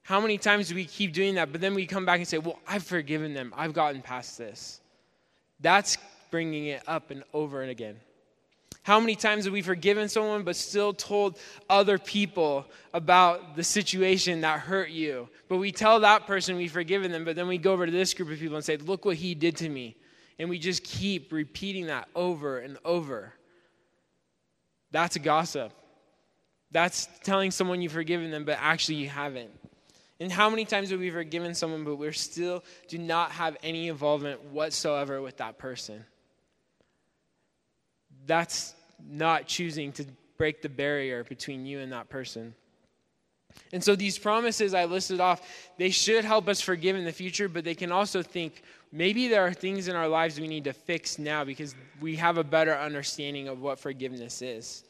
How 0.07 0.21
many 0.21 0.39
times 0.39 0.69
do 0.69 0.77
we 0.77 0.85
keep 0.85 1.13
doing 1.13 1.35
that, 1.35 1.51
but 1.51 1.61
then 1.61 1.75
we 1.75 1.85
come 1.85 2.07
back 2.07 2.19
and 2.19 2.29
say, 2.29 2.39
Well, 2.39 2.61
I've 2.65 2.85
forgiven 2.85 3.35
them, 3.35 3.53
I've 3.57 3.73
gotten 3.73 4.03
past 4.03 4.39
this? 4.39 4.81
That's 5.59 5.99
bringing 6.31 6.67
it 6.67 6.85
up 6.87 7.11
and 7.11 7.25
over 7.35 7.61
and 7.61 7.73
again. 7.73 7.97
How 8.85 9.01
many 9.01 9.17
times 9.17 9.47
have 9.47 9.53
we 9.53 9.63
forgiven 9.63 10.09
someone 10.09 10.45
but 10.45 10.55
still 10.55 10.93
told 10.93 11.41
other 11.69 11.99
people 11.99 12.67
about 12.95 13.57
the 13.57 13.65
situation 13.65 14.43
that 14.43 14.61
hurt 14.61 14.91
you? 14.91 15.29
But 15.49 15.57
we 15.57 15.73
tell 15.73 15.99
that 15.99 16.25
person 16.29 16.55
we've 16.55 16.71
forgiven 16.71 17.11
them, 17.11 17.25
but 17.25 17.35
then 17.35 17.49
we 17.49 17.59
go 17.59 17.73
over 17.73 17.85
to 17.85 17.91
this 17.91 18.15
group 18.15 18.31
of 18.31 18.39
people 18.39 18.55
and 18.55 18.65
say, 18.65 18.77
Look 18.77 19.05
what 19.05 19.17
he 19.17 19.35
did 19.35 19.57
to 19.57 19.69
me. 19.69 19.97
And 20.39 20.49
we 20.49 20.61
just 20.61 20.85
keep 20.85 21.33
repeating 21.33 21.89
that 21.89 22.07
over 22.15 22.61
and 22.61 22.79
over. 22.85 23.33
That's 24.93 25.17
gossip. 25.17 25.73
That's 26.71 27.09
telling 27.25 27.51
someone 27.51 27.83
you've 27.83 27.91
forgiven 27.91 28.31
them, 28.31 28.45
but 28.45 28.59
actually 28.61 28.99
you 28.99 29.09
haven't. 29.09 29.51
And 30.19 30.33
how 30.33 30.49
many 30.49 30.65
times 30.65 30.91
have 30.91 31.01
we 31.01 31.11
forgiven 31.11 31.55
someone, 31.55 31.85
but 31.85 31.97
we 31.97 32.11
still 32.13 32.65
do 32.89 32.99
not 32.99 33.33
have 33.33 33.57
any 33.63 33.89
involvement 33.89 34.43
whatsoever 34.45 35.21
with 35.21 35.37
that 35.39 35.59
person? 35.59 36.05
That's 38.27 38.75
not 39.07 39.47
choosing 39.47 39.93
to 39.93 40.07
break 40.39 40.63
the 40.63 40.69
barrier 40.69 41.25
between 41.25 41.67
you 41.67 41.81
and 41.81 41.93
that 41.93 42.09
person. 42.09 42.55
And 43.73 43.83
so 43.83 43.97
these 43.97 44.19
promises 44.19 44.75
I 44.75 44.85
listed 44.85 45.21
off, 45.21 45.47
they 45.79 45.91
should 45.91 46.25
help 46.25 46.49
us 46.49 46.61
forgive 46.61 46.97
in 46.97 47.05
the 47.05 47.13
future, 47.13 47.49
but 47.49 47.65
they 47.65 47.75
can 47.75 47.93
also 47.93 48.23
think 48.23 48.63
maybe 48.93 49.29
there 49.29 49.47
are 49.47 49.53
things 49.53 49.89
in 49.89 49.97
our 49.97 50.09
lives 50.09 50.41
we 50.41 50.49
need 50.49 50.65
to 50.65 50.73
fix 50.73 51.19
now 51.19 51.45
because 51.45 51.75
we 52.01 52.17
have 52.17 52.39
a 52.39 52.45
better 52.45 52.75
understanding 52.75 53.49
of 53.49 53.61
what 53.61 53.79
forgiveness 53.79 54.43
is. 54.43 54.85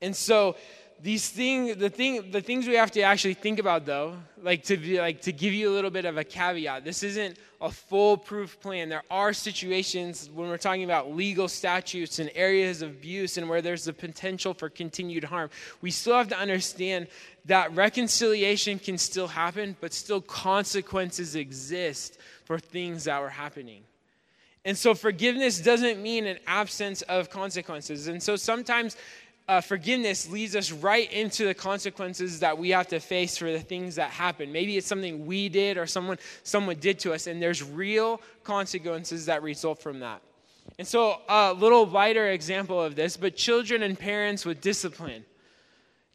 And 0.00 0.14
so 0.16 0.56
these 1.02 1.28
things 1.28 1.76
the 1.76 1.90
thing 1.90 2.30
the 2.30 2.40
things 2.40 2.68
we 2.68 2.74
have 2.74 2.90
to 2.92 3.02
actually 3.02 3.34
think 3.34 3.58
about 3.58 3.84
though 3.84 4.14
like 4.40 4.62
to 4.62 4.76
be 4.76 5.00
like 5.00 5.20
to 5.20 5.32
give 5.32 5.52
you 5.52 5.68
a 5.68 5.74
little 5.74 5.90
bit 5.90 6.04
of 6.04 6.16
a 6.16 6.22
caveat 6.22 6.84
this 6.84 7.02
isn't 7.02 7.36
a 7.60 7.70
foolproof 7.70 8.60
plan. 8.60 8.88
There 8.88 9.04
are 9.08 9.32
situations 9.32 10.28
when 10.34 10.48
we're 10.48 10.56
talking 10.56 10.82
about 10.82 11.14
legal 11.14 11.46
statutes 11.46 12.18
and 12.18 12.28
areas 12.34 12.82
of 12.82 12.90
abuse 12.90 13.38
and 13.38 13.48
where 13.48 13.62
there's 13.62 13.84
the 13.84 13.92
potential 13.92 14.52
for 14.52 14.68
continued 14.68 15.24
harm 15.24 15.50
we 15.80 15.90
still 15.90 16.16
have 16.16 16.28
to 16.28 16.38
understand 16.38 17.08
that 17.46 17.74
reconciliation 17.74 18.78
can 18.78 18.96
still 18.96 19.28
happen 19.28 19.76
but 19.80 19.92
still 19.92 20.20
consequences 20.20 21.34
exist 21.34 22.18
for 22.44 22.58
things 22.58 23.04
that 23.04 23.20
were 23.20 23.30
happening. 23.30 23.82
And 24.64 24.78
so 24.78 24.94
forgiveness 24.94 25.60
doesn't 25.60 26.00
mean 26.00 26.26
an 26.26 26.38
absence 26.46 27.02
of 27.02 27.30
consequences. 27.30 28.06
And 28.06 28.22
so 28.22 28.36
sometimes 28.36 28.96
uh, 29.48 29.60
forgiveness 29.60 30.30
leads 30.30 30.54
us 30.54 30.70
right 30.70 31.10
into 31.12 31.44
the 31.44 31.54
consequences 31.54 32.40
that 32.40 32.56
we 32.56 32.70
have 32.70 32.86
to 32.88 33.00
face 33.00 33.36
for 33.36 33.50
the 33.50 33.58
things 33.58 33.96
that 33.96 34.10
happen. 34.10 34.52
Maybe 34.52 34.76
it's 34.76 34.86
something 34.86 35.26
we 35.26 35.48
did 35.48 35.76
or 35.76 35.86
someone 35.86 36.18
someone 36.44 36.76
did 36.76 36.98
to 37.00 37.12
us, 37.12 37.26
and 37.26 37.42
there's 37.42 37.62
real 37.62 38.20
consequences 38.44 39.26
that 39.26 39.42
result 39.42 39.82
from 39.82 40.00
that. 40.00 40.22
And 40.78 40.86
so, 40.86 41.20
a 41.28 41.52
little 41.52 41.86
lighter 41.86 42.30
example 42.30 42.80
of 42.80 42.94
this, 42.94 43.16
but 43.16 43.36
children 43.36 43.82
and 43.82 43.98
parents 43.98 44.44
with 44.44 44.60
discipline. 44.60 45.24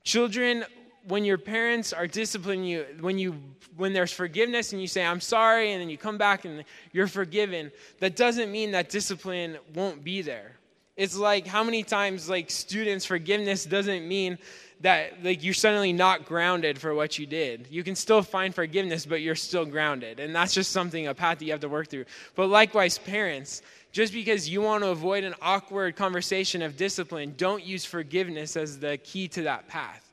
Children, 0.03 0.63
when 1.07 1.25
your 1.25 1.37
parents 1.37 1.91
are 1.91 2.07
disciplining 2.07 2.63
you, 2.63 2.85
when 3.01 3.19
you 3.19 3.35
when 3.75 3.93
there's 3.93 4.11
forgiveness 4.11 4.71
and 4.71 4.81
you 4.81 4.87
say 4.87 5.05
I'm 5.05 5.21
sorry, 5.21 5.73
and 5.73 5.81
then 5.81 5.89
you 5.89 5.97
come 5.97 6.17
back 6.17 6.45
and 6.45 6.63
you're 6.93 7.07
forgiven, 7.07 7.71
that 7.99 8.15
doesn't 8.15 8.51
mean 8.51 8.71
that 8.71 8.89
discipline 8.89 9.57
won't 9.75 10.03
be 10.03 10.21
there. 10.21 10.56
It's 10.97 11.15
like 11.15 11.45
how 11.45 11.63
many 11.63 11.83
times 11.83 12.27
like 12.27 12.49
students 12.49 13.05
forgiveness 13.05 13.65
doesn't 13.65 14.07
mean 14.07 14.39
that 14.81 15.23
like 15.23 15.43
you're 15.43 15.53
suddenly 15.53 15.93
not 15.93 16.25
grounded 16.25 16.79
for 16.79 16.93
what 16.95 17.17
you 17.19 17.25
did. 17.25 17.67
You 17.69 17.83
can 17.83 17.95
still 17.95 18.23
find 18.23 18.53
forgiveness, 18.53 19.05
but 19.05 19.21
you're 19.21 19.35
still 19.35 19.65
grounded. 19.65 20.19
And 20.19 20.35
that's 20.35 20.53
just 20.53 20.71
something 20.71 21.07
a 21.07 21.13
path 21.13 21.39
that 21.39 21.45
you 21.45 21.51
have 21.51 21.61
to 21.61 21.69
work 21.69 21.87
through. 21.87 22.05
But 22.35 22.47
likewise, 22.47 22.97
parents, 22.97 23.61
just 23.91 24.11
because 24.11 24.49
you 24.49 24.61
want 24.61 24.83
to 24.83 24.89
avoid 24.89 25.23
an 25.23 25.35
awkward 25.41 25.95
conversation 25.95 26.61
of 26.63 26.77
discipline, 26.77 27.35
don't 27.37 27.63
use 27.63 27.85
forgiveness 27.85 28.57
as 28.57 28.79
the 28.79 28.97
key 28.97 29.27
to 29.29 29.43
that 29.43 29.67
path. 29.67 30.03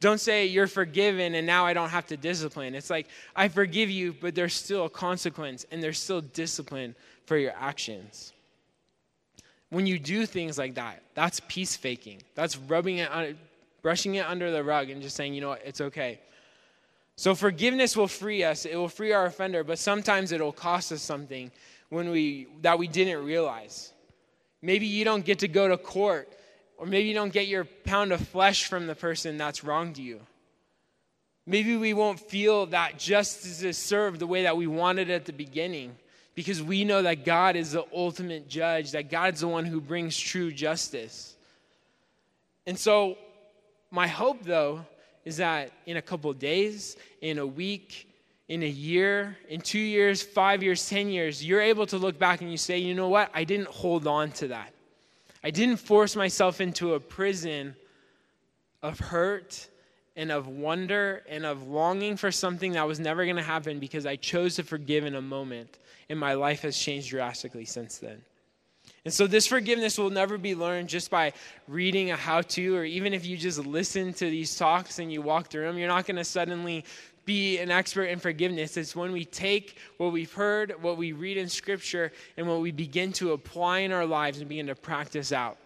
Don't 0.00 0.20
say 0.20 0.46
you're 0.46 0.66
forgiven 0.66 1.36
and 1.36 1.46
now 1.46 1.64
I 1.64 1.72
don't 1.72 1.90
have 1.90 2.06
to 2.06 2.16
discipline. 2.16 2.74
It's 2.74 2.90
like 2.90 3.06
I 3.36 3.46
forgive 3.46 3.90
you, 3.90 4.12
but 4.12 4.34
there's 4.34 4.54
still 4.54 4.86
a 4.86 4.90
consequence 4.90 5.66
and 5.70 5.80
there's 5.80 6.00
still 6.00 6.20
discipline 6.20 6.96
for 7.26 7.36
your 7.36 7.52
actions. 7.56 8.32
When 9.72 9.86
you 9.86 9.98
do 9.98 10.26
things 10.26 10.58
like 10.58 10.74
that, 10.74 11.02
that's 11.14 11.40
peace 11.48 11.76
faking. 11.76 12.22
That's 12.34 12.58
rubbing 12.58 12.98
it 12.98 13.38
brushing 13.80 14.16
it 14.16 14.26
under 14.26 14.50
the 14.50 14.62
rug 14.62 14.90
and 14.90 15.00
just 15.00 15.16
saying, 15.16 15.32
you 15.32 15.40
know 15.40 15.48
what, 15.48 15.62
it's 15.64 15.80
okay. 15.80 16.20
So 17.16 17.34
forgiveness 17.34 17.96
will 17.96 18.06
free 18.06 18.44
us. 18.44 18.66
It 18.66 18.76
will 18.76 18.90
free 18.90 19.12
our 19.12 19.24
offender, 19.24 19.64
but 19.64 19.78
sometimes 19.78 20.30
it'll 20.30 20.52
cost 20.52 20.92
us 20.92 21.00
something 21.00 21.50
when 21.88 22.10
we 22.10 22.48
that 22.60 22.78
we 22.78 22.86
didn't 22.86 23.24
realize. 23.24 23.94
Maybe 24.60 24.84
you 24.84 25.06
don't 25.06 25.24
get 25.24 25.38
to 25.38 25.48
go 25.48 25.68
to 25.68 25.78
court, 25.78 26.28
or 26.76 26.84
maybe 26.84 27.08
you 27.08 27.14
don't 27.14 27.32
get 27.32 27.46
your 27.46 27.64
pound 27.64 28.12
of 28.12 28.20
flesh 28.28 28.66
from 28.66 28.86
the 28.86 28.94
person 28.94 29.38
that's 29.38 29.64
wronged 29.64 29.96
you. 29.96 30.20
Maybe 31.46 31.78
we 31.78 31.94
won't 31.94 32.20
feel 32.20 32.66
that 32.66 32.98
justice 32.98 33.62
is 33.62 33.78
served 33.78 34.18
the 34.18 34.26
way 34.26 34.42
that 34.42 34.54
we 34.54 34.66
wanted 34.66 35.08
at 35.08 35.24
the 35.24 35.32
beginning 35.32 35.96
because 36.34 36.62
we 36.62 36.84
know 36.84 37.02
that 37.02 37.24
God 37.24 37.56
is 37.56 37.72
the 37.72 37.84
ultimate 37.92 38.48
judge, 38.48 38.92
that 38.92 39.10
God's 39.10 39.40
the 39.40 39.48
one 39.48 39.64
who 39.64 39.80
brings 39.80 40.18
true 40.18 40.50
justice. 40.50 41.34
And 42.66 42.78
so, 42.78 43.18
my 43.90 44.06
hope, 44.06 44.42
though, 44.42 44.84
is 45.24 45.36
that 45.36 45.72
in 45.86 45.96
a 45.96 46.02
couple 46.02 46.32
days, 46.32 46.96
in 47.20 47.38
a 47.38 47.46
week, 47.46 48.08
in 48.48 48.62
a 48.62 48.68
year, 48.68 49.36
in 49.48 49.60
two 49.60 49.78
years, 49.78 50.22
five 50.22 50.62
years, 50.62 50.88
ten 50.88 51.08
years, 51.08 51.44
you're 51.44 51.60
able 51.60 51.86
to 51.86 51.98
look 51.98 52.18
back 52.18 52.40
and 52.40 52.50
you 52.50 52.56
say, 52.56 52.78
you 52.78 52.94
know 52.94 53.08
what? 53.08 53.30
I 53.34 53.44
didn't 53.44 53.68
hold 53.68 54.06
on 54.06 54.30
to 54.32 54.48
that. 54.48 54.72
I 55.44 55.50
didn't 55.50 55.76
force 55.76 56.16
myself 56.16 56.60
into 56.60 56.94
a 56.94 57.00
prison 57.00 57.74
of 58.82 58.98
hurt 58.98 59.68
and 60.16 60.30
of 60.30 60.46
wonder 60.46 61.22
and 61.28 61.46
of 61.46 61.66
longing 61.66 62.16
for 62.16 62.30
something 62.30 62.72
that 62.72 62.86
was 62.86 63.00
never 63.00 63.24
going 63.24 63.36
to 63.36 63.42
happen 63.42 63.78
because 63.78 64.04
I 64.06 64.16
chose 64.16 64.56
to 64.56 64.62
forgive 64.62 65.04
in 65.04 65.14
a 65.14 65.22
moment 65.22 65.78
and 66.08 66.18
my 66.18 66.34
life 66.34 66.62
has 66.62 66.76
changed 66.76 67.10
drastically 67.10 67.64
since 67.64 67.98
then. 67.98 68.22
And 69.04 69.12
so, 69.12 69.26
this 69.26 69.46
forgiveness 69.46 69.98
will 69.98 70.10
never 70.10 70.38
be 70.38 70.54
learned 70.54 70.88
just 70.88 71.10
by 71.10 71.32
reading 71.66 72.10
a 72.10 72.16
how 72.16 72.42
to, 72.42 72.76
or 72.76 72.84
even 72.84 73.12
if 73.14 73.26
you 73.26 73.36
just 73.36 73.58
listen 73.58 74.12
to 74.14 74.24
these 74.26 74.56
talks 74.56 74.98
and 74.98 75.12
you 75.12 75.22
walk 75.22 75.48
through 75.48 75.66
them, 75.66 75.78
you're 75.78 75.88
not 75.88 76.06
going 76.06 76.16
to 76.16 76.24
suddenly 76.24 76.84
be 77.24 77.58
an 77.58 77.70
expert 77.70 78.04
in 78.04 78.18
forgiveness. 78.18 78.76
It's 78.76 78.94
when 78.94 79.12
we 79.12 79.24
take 79.24 79.76
what 79.96 80.12
we've 80.12 80.32
heard, 80.32 80.74
what 80.82 80.96
we 80.96 81.12
read 81.12 81.36
in 81.36 81.48
Scripture, 81.48 82.12
and 82.36 82.48
what 82.48 82.60
we 82.60 82.70
begin 82.70 83.12
to 83.14 83.32
apply 83.32 83.80
in 83.80 83.92
our 83.92 84.06
lives 84.06 84.38
and 84.38 84.48
begin 84.48 84.66
to 84.66 84.74
practice 84.74 85.32
out. 85.32 85.58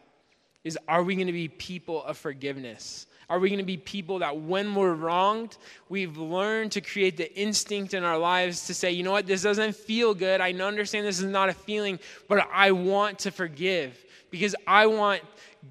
Is 0.65 0.79
are 0.89 1.03
we 1.03 1.15
going 1.15 1.27
to 1.27 1.33
be 1.33 1.49
people 1.49 2.05
of 2.05 2.17
forgiveness? 2.17 3.07
Are 3.29 3.41
we 3.41 3.49
going 3.49 3.59
to 3.59 3.65
be 3.65 3.77
people 3.77 4.21
that, 4.21 4.37
when 4.37 4.75
we're 4.75 4.95
wronged, 4.95 5.57
we've 5.89 6.17
learned 6.17 6.73
to 6.73 6.81
create 6.81 7.17
the 7.17 7.33
instinct 7.37 7.93
in 7.93 8.05
our 8.05 8.19
lives 8.19 8.67
to 8.69 8.75
say, 8.75 8.93
you 8.93 9.03
know 9.03 9.11
what, 9.11 9.27
this 9.27 9.43
doesn't 9.43 9.75
feel 9.75 10.15
good. 10.15 10.41
I 10.41 10.53
understand 10.53 11.07
this 11.07 11.19
is 11.19 11.25
not 11.25 11.49
a 11.49 11.53
feeling, 11.53 11.99
but 12.29 12.47
I 12.53 12.71
want 12.71 13.19
to 13.21 13.33
forgive 13.33 14.05
because 14.31 14.55
I 14.67 14.87
want 14.87 15.23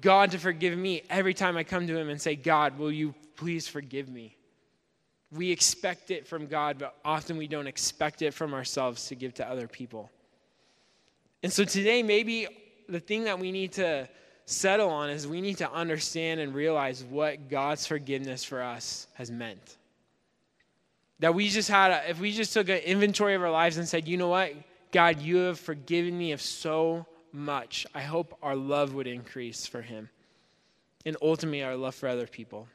God 0.02 0.32
to 0.32 0.38
forgive 0.38 0.76
me 0.76 1.02
every 1.08 1.32
time 1.32 1.56
I 1.56 1.64
come 1.64 1.86
to 1.86 1.96
Him 1.96 2.10
and 2.10 2.20
say, 2.20 2.36
God, 2.36 2.78
will 2.78 2.92
you 2.92 3.14
please 3.36 3.66
forgive 3.66 4.08
me? 4.08 4.36
We 5.32 5.50
expect 5.50 6.10
it 6.10 6.26
from 6.26 6.46
God, 6.46 6.78
but 6.78 6.94
often 7.04 7.38
we 7.38 7.48
don't 7.48 7.66
expect 7.66 8.20
it 8.20 8.34
from 8.34 8.52
ourselves 8.52 9.06
to 9.08 9.14
give 9.14 9.34
to 9.34 9.48
other 9.48 9.66
people. 9.66 10.10
And 11.42 11.52
so 11.52 11.64
today, 11.64 12.02
maybe 12.02 12.48
the 12.88 13.00
thing 13.00 13.24
that 13.24 13.38
we 13.38 13.50
need 13.50 13.72
to 13.72 14.08
settle 14.46 14.88
on 14.88 15.10
is 15.10 15.26
we 15.26 15.40
need 15.40 15.58
to 15.58 15.70
understand 15.70 16.40
and 16.40 16.54
realize 16.54 17.04
what 17.04 17.50
God's 17.50 17.86
forgiveness 17.86 18.44
for 18.44 18.62
us 18.62 19.06
has 19.14 19.30
meant. 19.30 19.76
That 21.18 21.34
we 21.34 21.48
just 21.48 21.68
had, 21.68 21.90
a, 21.90 22.10
if 22.10 22.20
we 22.20 22.32
just 22.32 22.52
took 22.52 22.68
an 22.68 22.78
inventory 22.78 23.34
of 23.34 23.42
our 23.42 23.50
lives 23.50 23.76
and 23.76 23.88
said, 23.88 24.06
you 24.06 24.16
know 24.16 24.28
what, 24.28 24.52
God, 24.92 25.20
you 25.20 25.36
have 25.38 25.58
forgiven 25.58 26.16
me 26.16 26.32
of 26.32 26.40
so 26.40 27.06
much. 27.32 27.86
I 27.94 28.02
hope 28.02 28.36
our 28.42 28.56
love 28.56 28.94
would 28.94 29.06
increase 29.06 29.66
for 29.66 29.82
Him 29.82 30.08
and 31.04 31.16
ultimately 31.20 31.62
our 31.62 31.76
love 31.76 31.94
for 31.94 32.08
other 32.08 32.26
people. 32.26 32.68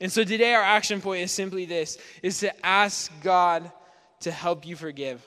And 0.00 0.10
so 0.10 0.24
today, 0.24 0.54
our 0.54 0.62
action 0.62 1.00
point 1.00 1.22
is 1.22 1.32
simply 1.32 1.66
this 1.66 1.98
is 2.22 2.40
to 2.40 2.66
ask 2.66 3.12
God 3.22 3.70
to 4.20 4.30
help 4.30 4.66
you 4.66 4.76
forgive. 4.76 5.24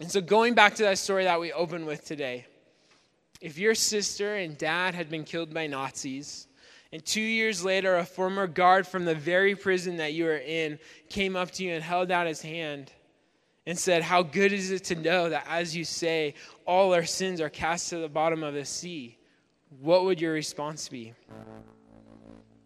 And 0.00 0.10
so, 0.10 0.20
going 0.20 0.54
back 0.54 0.76
to 0.76 0.84
that 0.84 0.98
story 0.98 1.24
that 1.24 1.40
we 1.40 1.52
opened 1.52 1.86
with 1.86 2.04
today, 2.04 2.46
if 3.40 3.58
your 3.58 3.74
sister 3.74 4.34
and 4.34 4.58
dad 4.58 4.94
had 4.94 5.08
been 5.08 5.24
killed 5.24 5.52
by 5.54 5.66
Nazis, 5.66 6.46
and 6.92 7.04
two 7.04 7.20
years 7.20 7.64
later, 7.64 7.96
a 7.96 8.04
former 8.04 8.46
guard 8.46 8.86
from 8.86 9.04
the 9.04 9.14
very 9.14 9.54
prison 9.54 9.98
that 9.98 10.14
you 10.14 10.24
were 10.24 10.38
in 10.38 10.78
came 11.10 11.36
up 11.36 11.50
to 11.52 11.64
you 11.64 11.72
and 11.72 11.82
held 11.84 12.10
out 12.10 12.26
his 12.26 12.40
hand 12.40 12.92
and 13.66 13.78
said, 13.78 14.02
How 14.02 14.22
good 14.22 14.52
is 14.52 14.70
it 14.70 14.84
to 14.84 14.94
know 14.94 15.28
that 15.28 15.46
as 15.48 15.76
you 15.76 15.84
say, 15.84 16.34
all 16.64 16.94
our 16.94 17.04
sins 17.04 17.40
are 17.40 17.50
cast 17.50 17.90
to 17.90 17.98
the 17.98 18.08
bottom 18.08 18.42
of 18.42 18.54
the 18.54 18.64
sea? 18.64 19.18
What 19.80 20.04
would 20.04 20.20
your 20.20 20.32
response 20.32 20.88
be? 20.88 21.12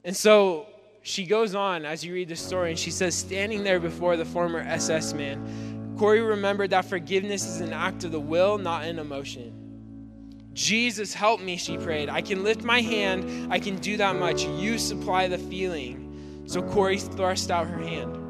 And 0.05 0.17
so 0.17 0.67
she 1.03 1.27
goes 1.27 1.57
on 1.57 1.85
as 1.85 2.05
you 2.05 2.15
read 2.15 2.29
the 2.29 2.37
story, 2.37 2.71
and 2.71 2.79
she 2.79 2.93
says, 2.93 3.17
Standing 3.17 3.65
there 3.65 3.81
before 3.81 4.17
the 4.17 4.25
former 4.25 4.61
SS 4.61 5.15
man, 5.15 5.97
Corrie 5.99 6.21
remembered 6.21 6.71
that 6.71 6.85
forgiveness 6.85 7.45
is 7.45 7.61
an 7.61 7.73
act 7.73 8.05
of 8.05 8.13
the 8.13 8.21
will, 8.21 8.57
not 8.57 8.85
an 8.85 9.01
emotion. 9.01 9.63
Jesus, 10.55 11.15
help 11.15 11.41
me, 11.41 11.57
she 11.57 11.79
prayed. 11.79 12.09
I 12.09 12.21
can 12.21 12.45
lift 12.45 12.63
my 12.63 12.81
hand, 12.81 13.53
I 13.53 13.59
can 13.59 13.77
do 13.77 13.97
that 13.97 14.17
much. 14.17 14.45
You 14.45 14.79
supply 14.79 15.29
the 15.29 15.39
feeling. 15.39 16.43
So 16.47 16.63
Corrie 16.63 16.99
thrust 16.99 17.51
out 17.51 17.67
her 17.67 17.79
hand. 17.79 18.23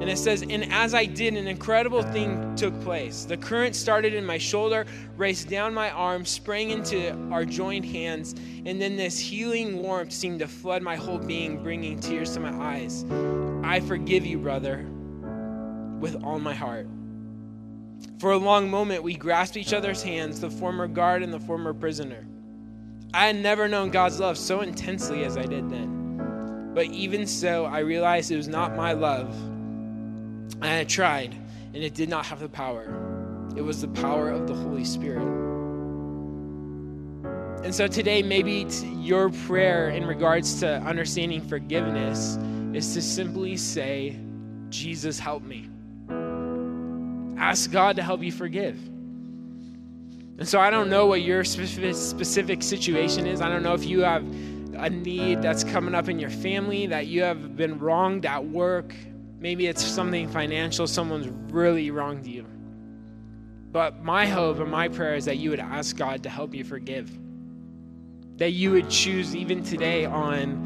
And 0.00 0.10
it 0.10 0.18
says, 0.18 0.42
And 0.42 0.70
as 0.70 0.92
I 0.92 1.06
did, 1.06 1.34
an 1.34 1.46
incredible 1.46 2.02
thing 2.02 2.54
took 2.56 2.78
place. 2.82 3.24
The 3.24 3.38
current 3.38 3.74
started 3.74 4.12
in 4.12 4.26
my 4.26 4.36
shoulder, 4.36 4.84
raced 5.16 5.48
down 5.48 5.72
my 5.72 5.90
arm, 5.90 6.26
sprang 6.26 6.70
into 6.70 7.16
our 7.32 7.46
joined 7.46 7.86
hands, 7.86 8.34
and 8.66 8.78
then 8.82 8.96
this 8.96 9.18
healing 9.18 9.78
warmth 9.78 10.12
seemed 10.12 10.40
to 10.40 10.48
flood 10.48 10.82
my 10.82 10.96
whole 10.96 11.18
being, 11.18 11.62
bringing 11.62 11.98
tears 12.00 12.34
to 12.34 12.40
my 12.40 12.52
eyes. 12.52 13.06
I 13.62 13.80
forgive 13.80 14.26
you, 14.26 14.36
brother, 14.36 14.84
with 16.00 16.22
all 16.22 16.38
my 16.38 16.54
heart. 16.54 16.86
For 18.18 18.32
a 18.32 18.38
long 18.38 18.70
moment, 18.70 19.02
we 19.02 19.14
grasped 19.14 19.56
each 19.56 19.72
other's 19.72 20.02
hands, 20.02 20.40
the 20.40 20.50
former 20.50 20.86
guard 20.88 21.22
and 21.22 21.32
the 21.32 21.40
former 21.40 21.74
prisoner. 21.74 22.26
I 23.12 23.26
had 23.26 23.36
never 23.36 23.68
known 23.68 23.90
God's 23.90 24.18
love 24.18 24.38
so 24.38 24.60
intensely 24.60 25.24
as 25.24 25.36
I 25.36 25.44
did 25.44 25.70
then. 25.70 26.72
But 26.74 26.86
even 26.86 27.26
so, 27.26 27.66
I 27.66 27.80
realized 27.80 28.30
it 28.30 28.36
was 28.36 28.48
not 28.48 28.74
my 28.74 28.92
love 28.92 29.34
I 30.60 30.68
had 30.68 30.88
tried, 30.88 31.34
and 31.74 31.82
it 31.82 31.94
did 31.94 32.08
not 32.08 32.26
have 32.26 32.40
the 32.40 32.48
power. 32.48 32.84
It 33.56 33.62
was 33.62 33.80
the 33.80 33.88
power 33.88 34.30
of 34.30 34.46
the 34.46 34.54
Holy 34.54 34.84
Spirit. 34.84 35.22
And 37.64 37.74
so 37.74 37.86
today, 37.86 38.22
maybe 38.22 38.66
your 38.96 39.30
prayer 39.30 39.90
in 39.90 40.06
regards 40.06 40.60
to 40.60 40.80
understanding 40.82 41.40
forgiveness 41.40 42.36
is 42.74 42.92
to 42.94 43.02
simply 43.02 43.56
say, 43.56 44.18
Jesus, 44.68 45.18
help 45.18 45.42
me. 45.42 45.68
Ask 47.36 47.70
God 47.70 47.96
to 47.96 48.02
help 48.02 48.22
you 48.22 48.32
forgive. 48.32 48.76
And 50.36 50.48
so 50.48 50.60
I 50.60 50.70
don't 50.70 50.90
know 50.90 51.06
what 51.06 51.22
your 51.22 51.44
specific, 51.44 52.62
situation 52.62 53.26
is. 53.26 53.40
I 53.40 53.48
don't 53.48 53.62
know 53.62 53.74
if 53.74 53.84
you 53.84 54.00
have 54.00 54.24
a 54.76 54.90
need 54.90 55.42
that's 55.42 55.62
coming 55.64 55.94
up 55.94 56.08
in 56.08 56.18
your 56.18 56.30
family, 56.30 56.86
that 56.86 57.06
you 57.06 57.22
have 57.22 57.56
been 57.56 57.78
wronged 57.78 58.26
at 58.26 58.44
work, 58.44 58.92
Maybe 59.44 59.66
it's 59.66 59.84
something 59.84 60.26
financial, 60.30 60.86
someone's 60.86 61.28
really 61.52 61.90
wronged 61.90 62.26
you. 62.26 62.46
But 63.72 64.02
my 64.02 64.24
hope 64.24 64.58
and 64.58 64.70
my 64.70 64.88
prayer 64.88 65.16
is 65.16 65.26
that 65.26 65.36
you 65.36 65.50
would 65.50 65.60
ask 65.60 65.98
God 65.98 66.22
to 66.22 66.30
help 66.30 66.54
you 66.54 66.64
forgive. 66.64 67.12
That 68.38 68.52
you 68.52 68.70
would 68.70 68.88
choose 68.88 69.36
even 69.36 69.62
today 69.62 70.06
on, 70.06 70.64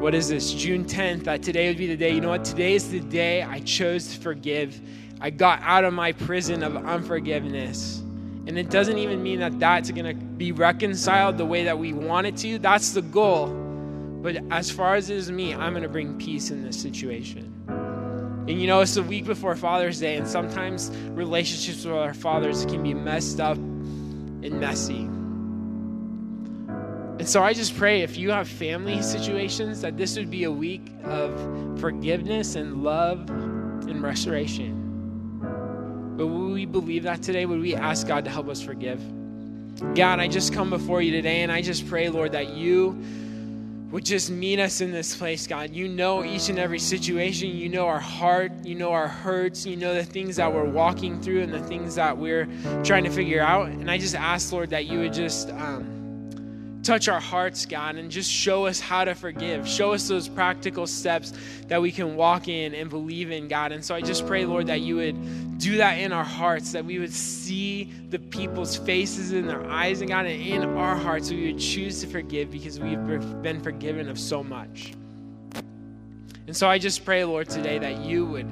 what 0.00 0.14
is 0.14 0.28
this, 0.28 0.52
June 0.52 0.84
10th, 0.84 1.24
that 1.24 1.42
today 1.42 1.66
would 1.66 1.76
be 1.76 1.88
the 1.88 1.96
day. 1.96 2.14
You 2.14 2.20
know 2.20 2.28
what? 2.28 2.44
Today 2.44 2.74
is 2.74 2.88
the 2.92 3.00
day 3.00 3.42
I 3.42 3.58
chose 3.62 4.14
to 4.14 4.20
forgive. 4.20 4.80
I 5.20 5.30
got 5.30 5.60
out 5.62 5.84
of 5.84 5.92
my 5.92 6.12
prison 6.12 6.62
of 6.62 6.76
unforgiveness. 6.76 8.02
And 8.46 8.58
it 8.58 8.70
doesn't 8.70 8.96
even 8.96 9.22
mean 9.22 9.40
that 9.40 9.60
that's 9.60 9.90
going 9.90 10.06
to 10.06 10.14
be 10.14 10.50
reconciled 10.52 11.36
the 11.36 11.44
way 11.44 11.64
that 11.64 11.78
we 11.78 11.92
want 11.92 12.26
it 12.26 12.36
to. 12.38 12.58
That's 12.58 12.92
the 12.92 13.02
goal. 13.02 13.48
But 14.22 14.38
as 14.50 14.70
far 14.70 14.94
as 14.94 15.10
it 15.10 15.16
is 15.16 15.30
me, 15.30 15.54
I'm 15.54 15.72
going 15.72 15.82
to 15.82 15.88
bring 15.88 16.18
peace 16.18 16.50
in 16.50 16.62
this 16.62 16.80
situation. 16.80 17.54
And 17.68 18.60
you 18.60 18.66
know, 18.66 18.80
it's 18.80 18.94
the 18.94 19.02
week 19.02 19.26
before 19.26 19.54
Father's 19.54 20.00
Day, 20.00 20.16
and 20.16 20.26
sometimes 20.26 20.90
relationships 21.10 21.84
with 21.84 21.94
our 21.94 22.14
fathers 22.14 22.64
can 22.64 22.82
be 22.82 22.94
messed 22.94 23.38
up 23.40 23.56
and 23.56 24.58
messy. 24.58 25.08
And 27.20 27.28
so 27.28 27.42
I 27.42 27.52
just 27.52 27.76
pray 27.76 28.00
if 28.00 28.16
you 28.16 28.30
have 28.30 28.48
family 28.48 29.02
situations, 29.02 29.82
that 29.82 29.98
this 29.98 30.16
would 30.16 30.30
be 30.30 30.44
a 30.44 30.50
week 30.50 30.90
of 31.04 31.78
forgiveness 31.78 32.56
and 32.56 32.82
love 32.82 33.28
and 33.28 34.02
restoration. 34.02 34.79
But 36.20 36.26
would 36.26 36.52
we 36.52 36.66
believe 36.66 37.04
that 37.04 37.22
today? 37.22 37.46
Would 37.46 37.62
we 37.62 37.74
ask 37.74 38.06
God 38.06 38.26
to 38.26 38.30
help 38.30 38.50
us 38.50 38.60
forgive? 38.60 39.00
God, 39.94 40.20
I 40.20 40.28
just 40.28 40.52
come 40.52 40.68
before 40.68 41.00
you 41.00 41.12
today 41.12 41.40
and 41.40 41.50
I 41.50 41.62
just 41.62 41.88
pray, 41.88 42.10
Lord, 42.10 42.32
that 42.32 42.50
you 42.50 43.02
would 43.90 44.04
just 44.04 44.28
meet 44.28 44.58
us 44.58 44.82
in 44.82 44.92
this 44.92 45.16
place, 45.16 45.46
God. 45.46 45.70
You 45.70 45.88
know 45.88 46.22
each 46.22 46.50
and 46.50 46.58
every 46.58 46.78
situation. 46.78 47.48
You 47.48 47.70
know 47.70 47.86
our 47.86 47.98
heart. 47.98 48.52
You 48.64 48.74
know 48.74 48.92
our 48.92 49.08
hurts. 49.08 49.64
You 49.64 49.76
know 49.76 49.94
the 49.94 50.04
things 50.04 50.36
that 50.36 50.52
we're 50.52 50.68
walking 50.68 51.22
through 51.22 51.40
and 51.40 51.54
the 51.54 51.62
things 51.62 51.94
that 51.94 52.18
we're 52.18 52.46
trying 52.84 53.04
to 53.04 53.10
figure 53.10 53.40
out. 53.40 53.68
And 53.68 53.90
I 53.90 53.96
just 53.96 54.14
ask, 54.14 54.52
Lord, 54.52 54.68
that 54.68 54.84
you 54.84 54.98
would 54.98 55.14
just. 55.14 55.48
Um, 55.48 55.99
touch 56.82 57.08
our 57.08 57.20
hearts, 57.20 57.66
God, 57.66 57.96
and 57.96 58.10
just 58.10 58.30
show 58.30 58.66
us 58.66 58.80
how 58.80 59.04
to 59.04 59.14
forgive. 59.14 59.68
Show 59.68 59.92
us 59.92 60.08
those 60.08 60.28
practical 60.28 60.86
steps 60.86 61.32
that 61.68 61.80
we 61.82 61.92
can 61.92 62.16
walk 62.16 62.48
in 62.48 62.74
and 62.74 62.88
believe 62.88 63.30
in, 63.30 63.48
God. 63.48 63.72
And 63.72 63.84
so 63.84 63.94
I 63.94 64.00
just 64.00 64.26
pray, 64.26 64.44
Lord, 64.44 64.66
that 64.68 64.80
you 64.80 64.96
would 64.96 65.58
do 65.58 65.76
that 65.76 65.98
in 65.98 66.12
our 66.12 66.24
hearts, 66.24 66.72
that 66.72 66.84
we 66.84 66.98
would 66.98 67.12
see 67.12 67.92
the 68.08 68.18
people's 68.18 68.76
faces 68.76 69.32
in 69.32 69.46
their 69.46 69.64
eyes, 69.70 70.00
and 70.00 70.08
God, 70.08 70.26
and 70.26 70.40
in 70.40 70.64
our 70.76 70.96
hearts, 70.96 71.30
we 71.30 71.52
would 71.52 71.60
choose 71.60 72.00
to 72.00 72.06
forgive 72.06 72.50
because 72.50 72.80
we've 72.80 73.06
been 73.42 73.60
forgiven 73.60 74.08
of 74.08 74.18
so 74.18 74.42
much. 74.42 74.94
And 76.46 76.56
so 76.56 76.68
I 76.68 76.78
just 76.78 77.04
pray, 77.04 77.24
Lord, 77.24 77.48
today 77.48 77.78
that 77.78 78.00
you 78.00 78.24
would 78.26 78.48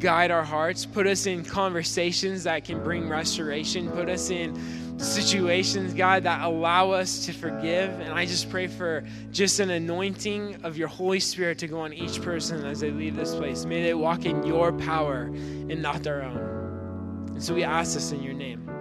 guide 0.00 0.30
our 0.30 0.44
hearts, 0.44 0.84
put 0.84 1.06
us 1.06 1.24
in 1.24 1.44
conversations 1.44 2.44
that 2.44 2.64
can 2.64 2.84
bring 2.84 3.08
restoration, 3.08 3.90
put 3.90 4.10
us 4.10 4.28
in 4.28 4.54
situations, 4.98 5.94
God, 5.94 6.22
that 6.24 6.42
allow 6.42 6.90
us 6.90 7.26
to 7.26 7.32
forgive. 7.32 7.90
And 8.00 8.12
I 8.12 8.26
just 8.26 8.50
pray 8.50 8.66
for 8.66 9.04
just 9.30 9.60
an 9.60 9.70
anointing 9.70 10.62
of 10.62 10.76
your 10.76 10.88
Holy 10.88 11.20
Spirit 11.20 11.58
to 11.58 11.66
go 11.66 11.80
on 11.80 11.92
each 11.92 12.22
person 12.22 12.64
as 12.64 12.80
they 12.80 12.90
leave 12.90 13.16
this 13.16 13.34
place. 13.34 13.64
May 13.64 13.82
they 13.82 13.94
walk 13.94 14.24
in 14.24 14.44
your 14.44 14.72
power 14.72 15.22
and 15.22 15.82
not 15.82 16.02
their 16.02 16.22
own. 16.22 17.30
And 17.32 17.42
so 17.42 17.54
we 17.54 17.64
ask 17.64 17.94
this 17.94 18.12
in 18.12 18.22
your 18.22 18.34
name. 18.34 18.73